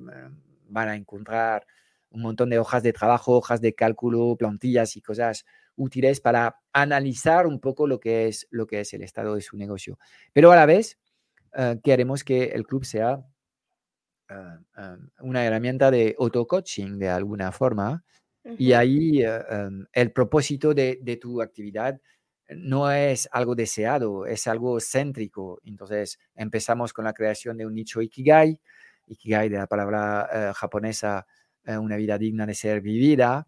van 0.69 0.89
a 0.89 0.97
encontrar 0.97 1.67
un 2.11 2.23
montón 2.23 2.49
de 2.49 2.59
hojas 2.59 2.83
de 2.83 2.93
trabajo, 2.93 3.37
hojas 3.37 3.61
de 3.61 3.75
cálculo, 3.75 4.37
plantillas 4.37 4.97
y 4.97 5.03
cosas 5.03 5.45
útiles 5.77 6.21
para 6.21 6.57
analizar 6.73 7.47
un 7.47 7.61
poco 7.61 7.87
lo 7.87 8.01
que 8.01 8.29
es, 8.29 8.47
lo 8.51 8.67
que 8.67 8.81
es 8.81 8.95
el 8.95 9.03
estado 9.03 9.35
de 9.35 9.43
su 9.43 9.57
negocio. 9.57 9.99
Pero 10.33 10.53
a 10.53 10.57
la 10.57 10.67
vez 10.67 10.99
ah, 11.53 11.77
queremos 11.83 12.25
que 12.25 12.45
el 12.45 12.67
club 12.67 12.85
sea 12.85 13.25
una 15.21 15.45
herramienta 15.47 15.91
de 15.91 16.15
auto-coaching 16.19 16.99
de 16.99 17.09
alguna 17.09 17.51
forma. 17.51 18.05
Y 18.59 18.73
ahí 18.73 19.23
el 19.93 20.13
propósito 20.13 20.75
de, 20.75 20.99
de 21.03 21.17
tu 21.17 21.41
actividad 21.41 21.99
no 22.57 22.91
es 22.91 23.29
algo 23.33 23.55
deseado, 23.55 24.27
es 24.27 24.47
algo 24.47 24.79
céntrico. 24.81 25.61
Entonces 25.65 26.19
empezamos 26.35 26.93
con 26.93 27.05
la 27.05 27.13
creación 27.13 27.57
de 27.59 27.67
un 27.67 27.75
nicho 27.75 28.01
Ikigai, 28.01 28.59
Ikigai 29.07 29.49
de 29.49 29.59
la 29.59 29.67
palabra 29.67 30.29
eh, 30.33 30.53
japonesa, 30.55 31.27
eh, 31.65 31.77
una 31.77 31.97
vida 31.97 32.19
digna 32.19 32.47
de 32.47 32.55
ser 32.55 32.81
vivida. 32.81 33.47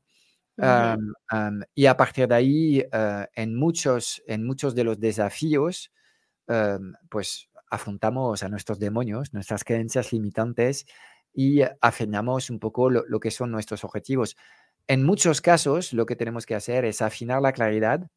y 1.75 1.87
a 1.87 1.97
partir 1.97 2.29
de 2.29 2.35
ahí, 2.35 2.85
eh, 2.93 3.27
en, 3.35 3.55
muchos, 3.57 4.23
en 4.27 4.47
muchos 4.47 4.75
de 4.75 4.85
los 4.85 5.01
desafíos, 5.01 5.93
pues 7.09 7.49
afrontamos 7.71 8.43
a 8.43 8.49
nuestros 8.49 8.81
demonios, 8.81 9.33
nuestras 9.33 9.63
creencias 9.63 10.13
limitantes 10.13 10.87
y 11.33 11.61
afinamos 11.81 12.51
un 12.51 12.59
poco 12.59 12.91
lo 12.91 13.21
que 13.21 13.31
son 13.31 13.53
nuestros 13.53 13.85
objetivos. 13.85 14.37
En 14.89 15.05
muchos 15.05 15.41
casos, 15.41 15.93
lo 15.93 16.07
que 16.07 16.17
tenemos 16.17 16.47
que 16.47 16.57
hacer 16.57 16.85
es 16.85 17.01
afinar 17.03 17.41
la 17.41 17.53
claridad 17.53 18.11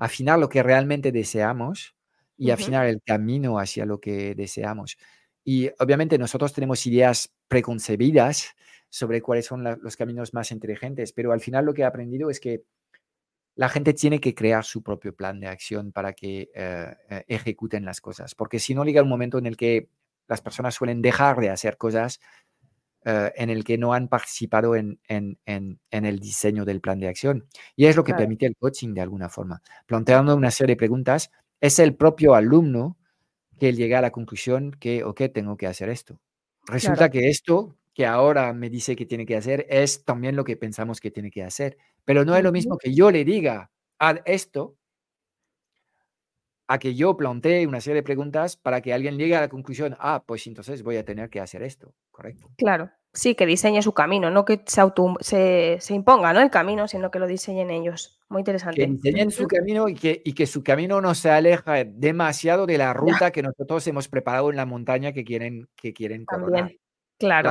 afinar 0.00 0.38
lo 0.38 0.48
que 0.48 0.62
realmente 0.62 1.12
deseamos 1.12 1.94
y 2.36 2.50
afinar 2.50 2.86
el 2.86 3.02
camino 3.02 3.58
hacia 3.58 3.84
lo 3.84 4.00
que 4.00 4.34
deseamos. 4.34 4.96
Y 5.44 5.70
obviamente 5.78 6.16
nosotros 6.18 6.54
tenemos 6.54 6.84
ideas 6.86 7.30
preconcebidas 7.48 8.56
sobre 8.88 9.20
cuáles 9.20 9.46
son 9.46 9.62
los 9.82 9.96
caminos 9.96 10.32
más 10.32 10.50
inteligentes, 10.50 11.12
pero 11.12 11.32
al 11.32 11.40
final 11.40 11.66
lo 11.66 11.74
que 11.74 11.82
he 11.82 11.84
aprendido 11.84 12.30
es 12.30 12.40
que 12.40 12.64
la 13.56 13.68
gente 13.68 13.92
tiene 13.92 14.20
que 14.20 14.34
crear 14.34 14.64
su 14.64 14.82
propio 14.82 15.14
plan 15.14 15.38
de 15.38 15.48
acción 15.48 15.92
para 15.92 16.14
que 16.14 16.50
eh, 16.54 16.94
eh, 17.10 17.24
ejecuten 17.28 17.84
las 17.84 18.00
cosas, 18.00 18.34
porque 18.34 18.58
si 18.58 18.74
no 18.74 18.84
llega 18.84 19.02
un 19.02 19.08
momento 19.08 19.36
en 19.36 19.46
el 19.46 19.56
que 19.58 19.90
las 20.28 20.40
personas 20.40 20.74
suelen 20.74 21.02
dejar 21.02 21.40
de 21.40 21.50
hacer 21.50 21.76
cosas 21.76 22.20
eh, 23.04 23.32
en 23.36 23.48
el 23.48 23.64
que 23.64 23.78
no 23.78 23.94
han 23.94 24.08
participado 24.08 24.76
en, 24.76 25.00
en, 25.08 25.38
en, 25.46 25.78
el 25.90 26.18
diseño 26.18 26.64
del 26.64 26.80
plan 26.80 27.00
de 27.00 27.08
acción. 27.08 27.46
Y 27.74 27.86
es 27.86 27.96
lo 27.96 28.04
que 28.04 28.14
permite 28.14 28.46
el 28.46 28.56
coaching 28.56 28.92
de 28.92 29.00
alguna 29.00 29.28
forma. 29.28 29.62
Planteando 29.86 30.36
una 30.36 30.50
serie 30.50 30.74
de 30.74 30.78
preguntas, 30.78 31.30
es 31.60 31.78
el 31.78 31.96
propio 31.96 32.34
alumno 32.34 32.98
que 33.58 33.72
llega 33.72 33.98
a 33.98 34.02
la 34.02 34.10
conclusión 34.10 34.72
que, 34.72 35.04
ok, 35.04 35.22
tengo 35.32 35.56
que 35.56 35.66
hacer 35.66 35.88
esto. 35.88 36.20
Resulta 36.66 37.10
que 37.10 37.28
esto 37.28 37.76
que 37.94 38.06
ahora 38.06 38.52
me 38.52 38.70
dice 38.70 38.96
que 38.96 39.06
tiene 39.06 39.26
que 39.26 39.36
hacer 39.36 39.66
es 39.68 40.04
también 40.04 40.36
lo 40.36 40.44
que 40.44 40.56
pensamos 40.56 41.00
que 41.00 41.10
tiene 41.10 41.30
que 41.30 41.42
hacer. 41.42 41.78
Pero 42.04 42.24
no 42.24 42.36
es 42.36 42.42
lo 42.42 42.52
mismo 42.52 42.78
que 42.78 42.94
yo 42.94 43.10
le 43.10 43.24
diga, 43.24 43.70
haz 43.98 44.20
esto, 44.24 44.76
a 46.70 46.78
que 46.78 46.94
yo 46.94 47.16
plantee 47.16 47.66
una 47.66 47.80
serie 47.80 47.96
de 47.96 48.02
preguntas 48.04 48.56
para 48.56 48.80
que 48.80 48.94
alguien 48.94 49.18
llegue 49.18 49.34
a 49.34 49.40
la 49.40 49.48
conclusión, 49.48 49.96
ah, 49.98 50.22
pues 50.24 50.46
entonces 50.46 50.84
voy 50.84 50.98
a 50.98 51.04
tener 51.04 51.28
que 51.28 51.40
hacer 51.40 51.64
esto, 51.64 51.94
¿correcto? 52.12 52.48
Claro, 52.56 52.90
sí, 53.12 53.34
que 53.34 53.44
diseñe 53.44 53.82
su 53.82 53.92
camino, 53.92 54.30
no 54.30 54.44
que 54.44 54.62
se, 54.64 55.78
se, 55.80 55.94
imponga 55.94 56.32
¿no? 56.32 56.40
el 56.40 56.48
camino, 56.48 56.86
sino 56.86 57.10
que 57.10 57.18
lo 57.18 57.26
diseñen 57.26 57.70
ellos. 57.70 58.20
Muy 58.28 58.42
interesante. 58.42 58.76
Que 58.76 58.86
diseñen 58.86 59.32
su 59.32 59.48
camino 59.48 59.88
y 59.88 59.96
que, 59.96 60.22
y 60.24 60.32
que 60.32 60.46
su 60.46 60.62
camino 60.62 61.00
no 61.00 61.16
se 61.16 61.30
aleja 61.30 61.82
demasiado 61.82 62.66
de 62.66 62.78
la 62.78 62.92
ruta 62.92 63.32
que 63.32 63.42
nosotros 63.42 63.84
hemos 63.88 64.06
preparado 64.06 64.50
en 64.50 64.56
la 64.56 64.64
montaña 64.64 65.12
que 65.12 65.24
quieren, 65.24 65.68
que 65.74 65.92
quieren 65.92 66.24
coronar. 66.24 66.70
Claro. 67.18 67.50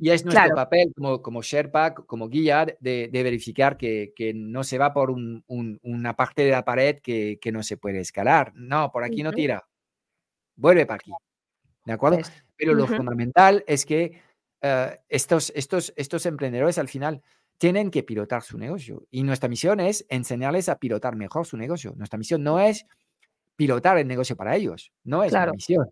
Y 0.00 0.10
es 0.10 0.24
nuestro 0.24 0.54
papel 0.54 0.92
como, 0.94 1.22
como 1.22 1.42
Sherpa, 1.42 1.94
como 1.94 2.28
guía, 2.28 2.66
de, 2.80 3.08
verificar 3.12 3.76
que, 3.76 4.32
no 4.34 4.64
se 4.64 4.78
va 4.78 4.92
por 4.92 5.10
una 5.10 6.16
parte 6.16 6.44
de 6.44 6.50
la 6.50 6.64
pared 6.64 6.98
que, 7.00 7.50
no 7.52 7.62
se 7.62 7.76
puede 7.76 8.00
escalar. 8.00 8.52
No, 8.54 8.90
por 8.92 9.04
aquí 9.04 9.22
no 9.22 9.32
tira. 9.32 9.66
Vuelve 10.56 10.86
para 10.86 10.96
aquí. 10.96 11.12
¿De 11.84 11.92
acuerdo? 11.92 12.18
Pues, 12.18 12.32
Pero 12.56 12.74
lo 12.74 12.86
fundamental 12.86 13.64
es 13.66 13.84
que 13.84 14.20
eh, 14.62 14.98
estos, 15.08 15.52
estos, 15.54 15.92
estos 15.96 16.26
emprendedores 16.26 16.78
al 16.78 16.88
final 16.88 17.22
tienen 17.58 17.90
que 17.90 18.02
pilotar 18.02 18.42
su 18.42 18.58
negocio. 18.58 19.06
Y 19.10 19.22
nuestra 19.22 19.48
misión 19.48 19.80
es 19.80 20.06
enseñarles 20.08 20.68
a 20.68 20.78
pilotar 20.78 21.16
mejor 21.16 21.46
su 21.46 21.56
negocio. 21.56 21.94
Nuestra 21.96 22.18
misión 22.18 22.42
no 22.42 22.60
es 22.60 22.86
pilotar 23.56 23.98
el 23.98 24.06
negocio 24.08 24.36
para 24.36 24.56
ellos, 24.56 24.92
no 25.04 25.22
es 25.22 25.32
la 25.32 25.50
misión. 25.52 25.88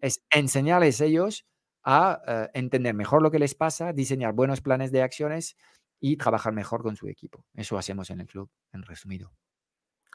Es 0.00 0.22
enseñarles 0.30 1.00
ellos 1.00 1.46
a 1.84 2.20
eh, 2.26 2.50
entender 2.54 2.94
mejor 2.94 3.22
lo 3.22 3.30
que 3.30 3.38
les 3.38 3.54
pasa, 3.54 3.92
diseñar 3.92 4.32
buenos 4.32 4.60
planes 4.60 4.92
de 4.92 5.02
acciones 5.02 5.56
y 6.00 6.16
trabajar 6.16 6.52
mejor 6.52 6.82
con 6.82 6.96
su 6.96 7.08
equipo. 7.08 7.44
Eso 7.54 7.78
hacemos 7.78 8.10
en 8.10 8.20
el 8.20 8.26
club, 8.26 8.50
en 8.72 8.82
resumido. 8.82 9.32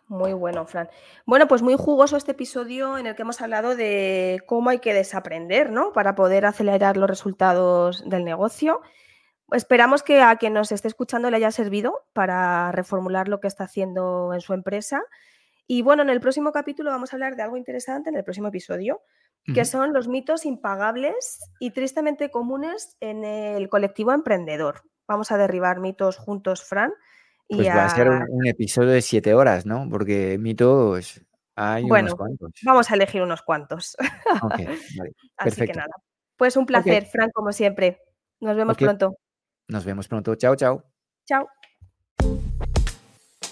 Muy 0.09 0.31
bueno, 0.31 0.65
Fran. 0.65 0.89
Bueno, 1.25 1.47
pues 1.49 1.61
muy 1.61 1.75
jugoso 1.75 2.15
este 2.15 2.31
episodio 2.31 2.97
en 2.97 3.07
el 3.07 3.15
que 3.15 3.23
hemos 3.23 3.41
hablado 3.41 3.75
de 3.75 4.41
cómo 4.45 4.69
hay 4.69 4.79
que 4.79 4.93
desaprender, 4.93 5.69
¿no? 5.69 5.91
Para 5.91 6.15
poder 6.15 6.45
acelerar 6.45 6.95
los 6.95 7.09
resultados 7.09 8.07
del 8.09 8.23
negocio. 8.23 8.81
Esperamos 9.51 10.03
que 10.03 10.21
a 10.21 10.35
quien 10.37 10.53
nos 10.53 10.71
esté 10.71 10.87
escuchando 10.87 11.29
le 11.29 11.37
haya 11.37 11.51
servido 11.51 12.05
para 12.13 12.71
reformular 12.71 13.27
lo 13.27 13.41
que 13.41 13.47
está 13.47 13.65
haciendo 13.65 14.33
en 14.33 14.39
su 14.39 14.53
empresa. 14.53 15.01
Y 15.67 15.81
bueno, 15.81 16.03
en 16.03 16.09
el 16.09 16.21
próximo 16.21 16.53
capítulo 16.53 16.91
vamos 16.91 17.11
a 17.11 17.17
hablar 17.17 17.35
de 17.35 17.43
algo 17.43 17.57
interesante, 17.57 18.09
en 18.09 18.15
el 18.15 18.23
próximo 18.23 18.47
episodio, 18.47 19.01
que 19.53 19.65
son 19.65 19.93
los 19.93 20.07
mitos 20.07 20.45
impagables 20.45 21.39
y 21.59 21.71
tristemente 21.71 22.29
comunes 22.29 22.97
en 22.99 23.23
el 23.23 23.69
colectivo 23.69 24.11
emprendedor. 24.11 24.83
Vamos 25.07 25.31
a 25.31 25.37
derribar 25.37 25.79
mitos 25.79 26.17
juntos, 26.17 26.63
Fran. 26.63 26.91
Y 27.47 27.55
pues 27.55 27.69
va 27.69 27.85
a 27.85 27.89
ser 27.89 28.09
un, 28.09 28.45
episodio 28.45 28.89
de 28.89 29.01
siete 29.01 29.33
horas, 29.33 29.65
¿no? 29.65 29.87
Porque 29.89 30.37
mitos 30.37 31.21
hay 31.55 31.83
bueno, 31.85 32.07
unos 32.07 32.15
cuantos. 32.15 32.51
Vamos 32.63 32.91
a 32.91 32.95
elegir 32.95 33.21
unos 33.21 33.41
cuantos. 33.41 33.95
Así 35.37 35.65
que 35.65 35.73
nada. 35.73 35.93
Pues 36.35 36.57
un 36.57 36.65
placer, 36.65 37.05
Fran, 37.05 37.31
como 37.31 37.51
siempre. 37.51 38.01
Nos 38.41 38.55
vemos 38.55 38.77
pronto. 38.77 39.17
Nos 39.67 39.85
vemos 39.85 40.07
pronto. 40.07 40.35
Chao, 40.35 40.55
chao. 40.55 40.83
Chao. 41.25 41.47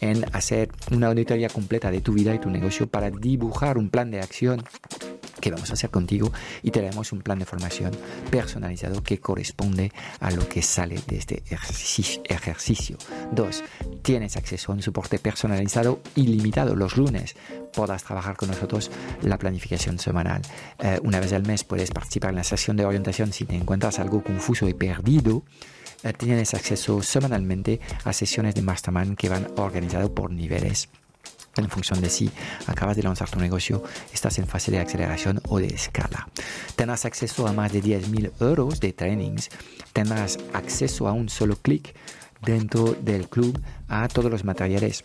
en 0.00 0.24
hacer 0.34 0.70
una 0.90 1.08
auditoría 1.08 1.48
completa 1.48 1.90
de 1.90 2.00
tu 2.00 2.12
vida 2.12 2.34
y 2.34 2.38
tu 2.38 2.50
negocio 2.50 2.88
para 2.88 3.10
dibujar 3.10 3.78
un 3.78 3.90
plan 3.90 4.10
de 4.10 4.20
acción 4.20 4.64
que 5.40 5.50
vamos 5.50 5.70
a 5.70 5.72
hacer 5.72 5.90
contigo 5.90 6.32
y 6.62 6.70
te 6.70 6.82
daremos 6.82 7.12
un 7.12 7.22
plan 7.22 7.38
de 7.38 7.46
formación 7.46 7.92
personalizado 8.30 9.02
que 9.02 9.18
corresponde 9.18 9.92
a 10.20 10.30
lo 10.30 10.48
que 10.48 10.62
sale 10.62 11.00
de 11.06 11.16
este 11.16 11.42
ejercicio. 11.48 12.98
Dos, 13.32 13.64
tienes 14.02 14.36
acceso 14.36 14.70
a 14.70 14.74
un 14.74 14.82
soporte 14.82 15.18
personalizado 15.18 16.00
ilimitado 16.14 16.76
los 16.76 16.96
lunes. 16.96 17.34
Podrás 17.72 18.04
trabajar 18.04 18.36
con 18.36 18.50
nosotros 18.50 18.90
la 19.22 19.38
planificación 19.38 19.98
semanal. 19.98 20.42
Eh, 20.78 21.00
una 21.02 21.20
vez 21.20 21.32
al 21.32 21.46
mes 21.46 21.64
puedes 21.64 21.90
participar 21.90 22.30
en 22.30 22.36
la 22.36 22.44
sesión 22.44 22.76
de 22.76 22.84
orientación 22.84 23.32
si 23.32 23.44
te 23.44 23.56
encuentras 23.56 23.98
algo 23.98 24.22
confuso 24.22 24.68
y 24.68 24.74
perdido. 24.74 25.42
Eh, 26.02 26.12
tienes 26.14 26.54
acceso 26.54 27.02
semanalmente 27.02 27.80
a 28.04 28.12
sesiones 28.12 28.54
de 28.54 28.62
mastermind 28.62 29.16
que 29.16 29.28
van 29.28 29.48
organizadas 29.56 30.10
por 30.10 30.30
niveles 30.30 30.88
en 31.56 31.68
función 31.68 32.00
de 32.00 32.08
si 32.08 32.30
acabas 32.66 32.96
de 32.96 33.02
lanzar 33.02 33.28
tu 33.28 33.38
negocio, 33.38 33.82
estás 34.12 34.38
en 34.38 34.46
fase 34.46 34.70
de 34.70 34.78
aceleración 34.78 35.40
o 35.48 35.58
de 35.58 35.66
escala. 35.66 36.28
Tendrás 36.76 37.04
acceso 37.04 37.46
a 37.46 37.52
más 37.52 37.72
de 37.72 37.82
10.000 37.82 38.32
euros 38.40 38.80
de 38.80 38.92
trainings, 38.92 39.50
tendrás 39.92 40.38
acceso 40.52 41.08
a 41.08 41.12
un 41.12 41.28
solo 41.28 41.56
clic 41.56 41.94
dentro 42.40 42.94
del 42.94 43.28
club 43.28 43.60
a 43.88 44.08
todos 44.08 44.30
los 44.30 44.44
materiales 44.44 45.04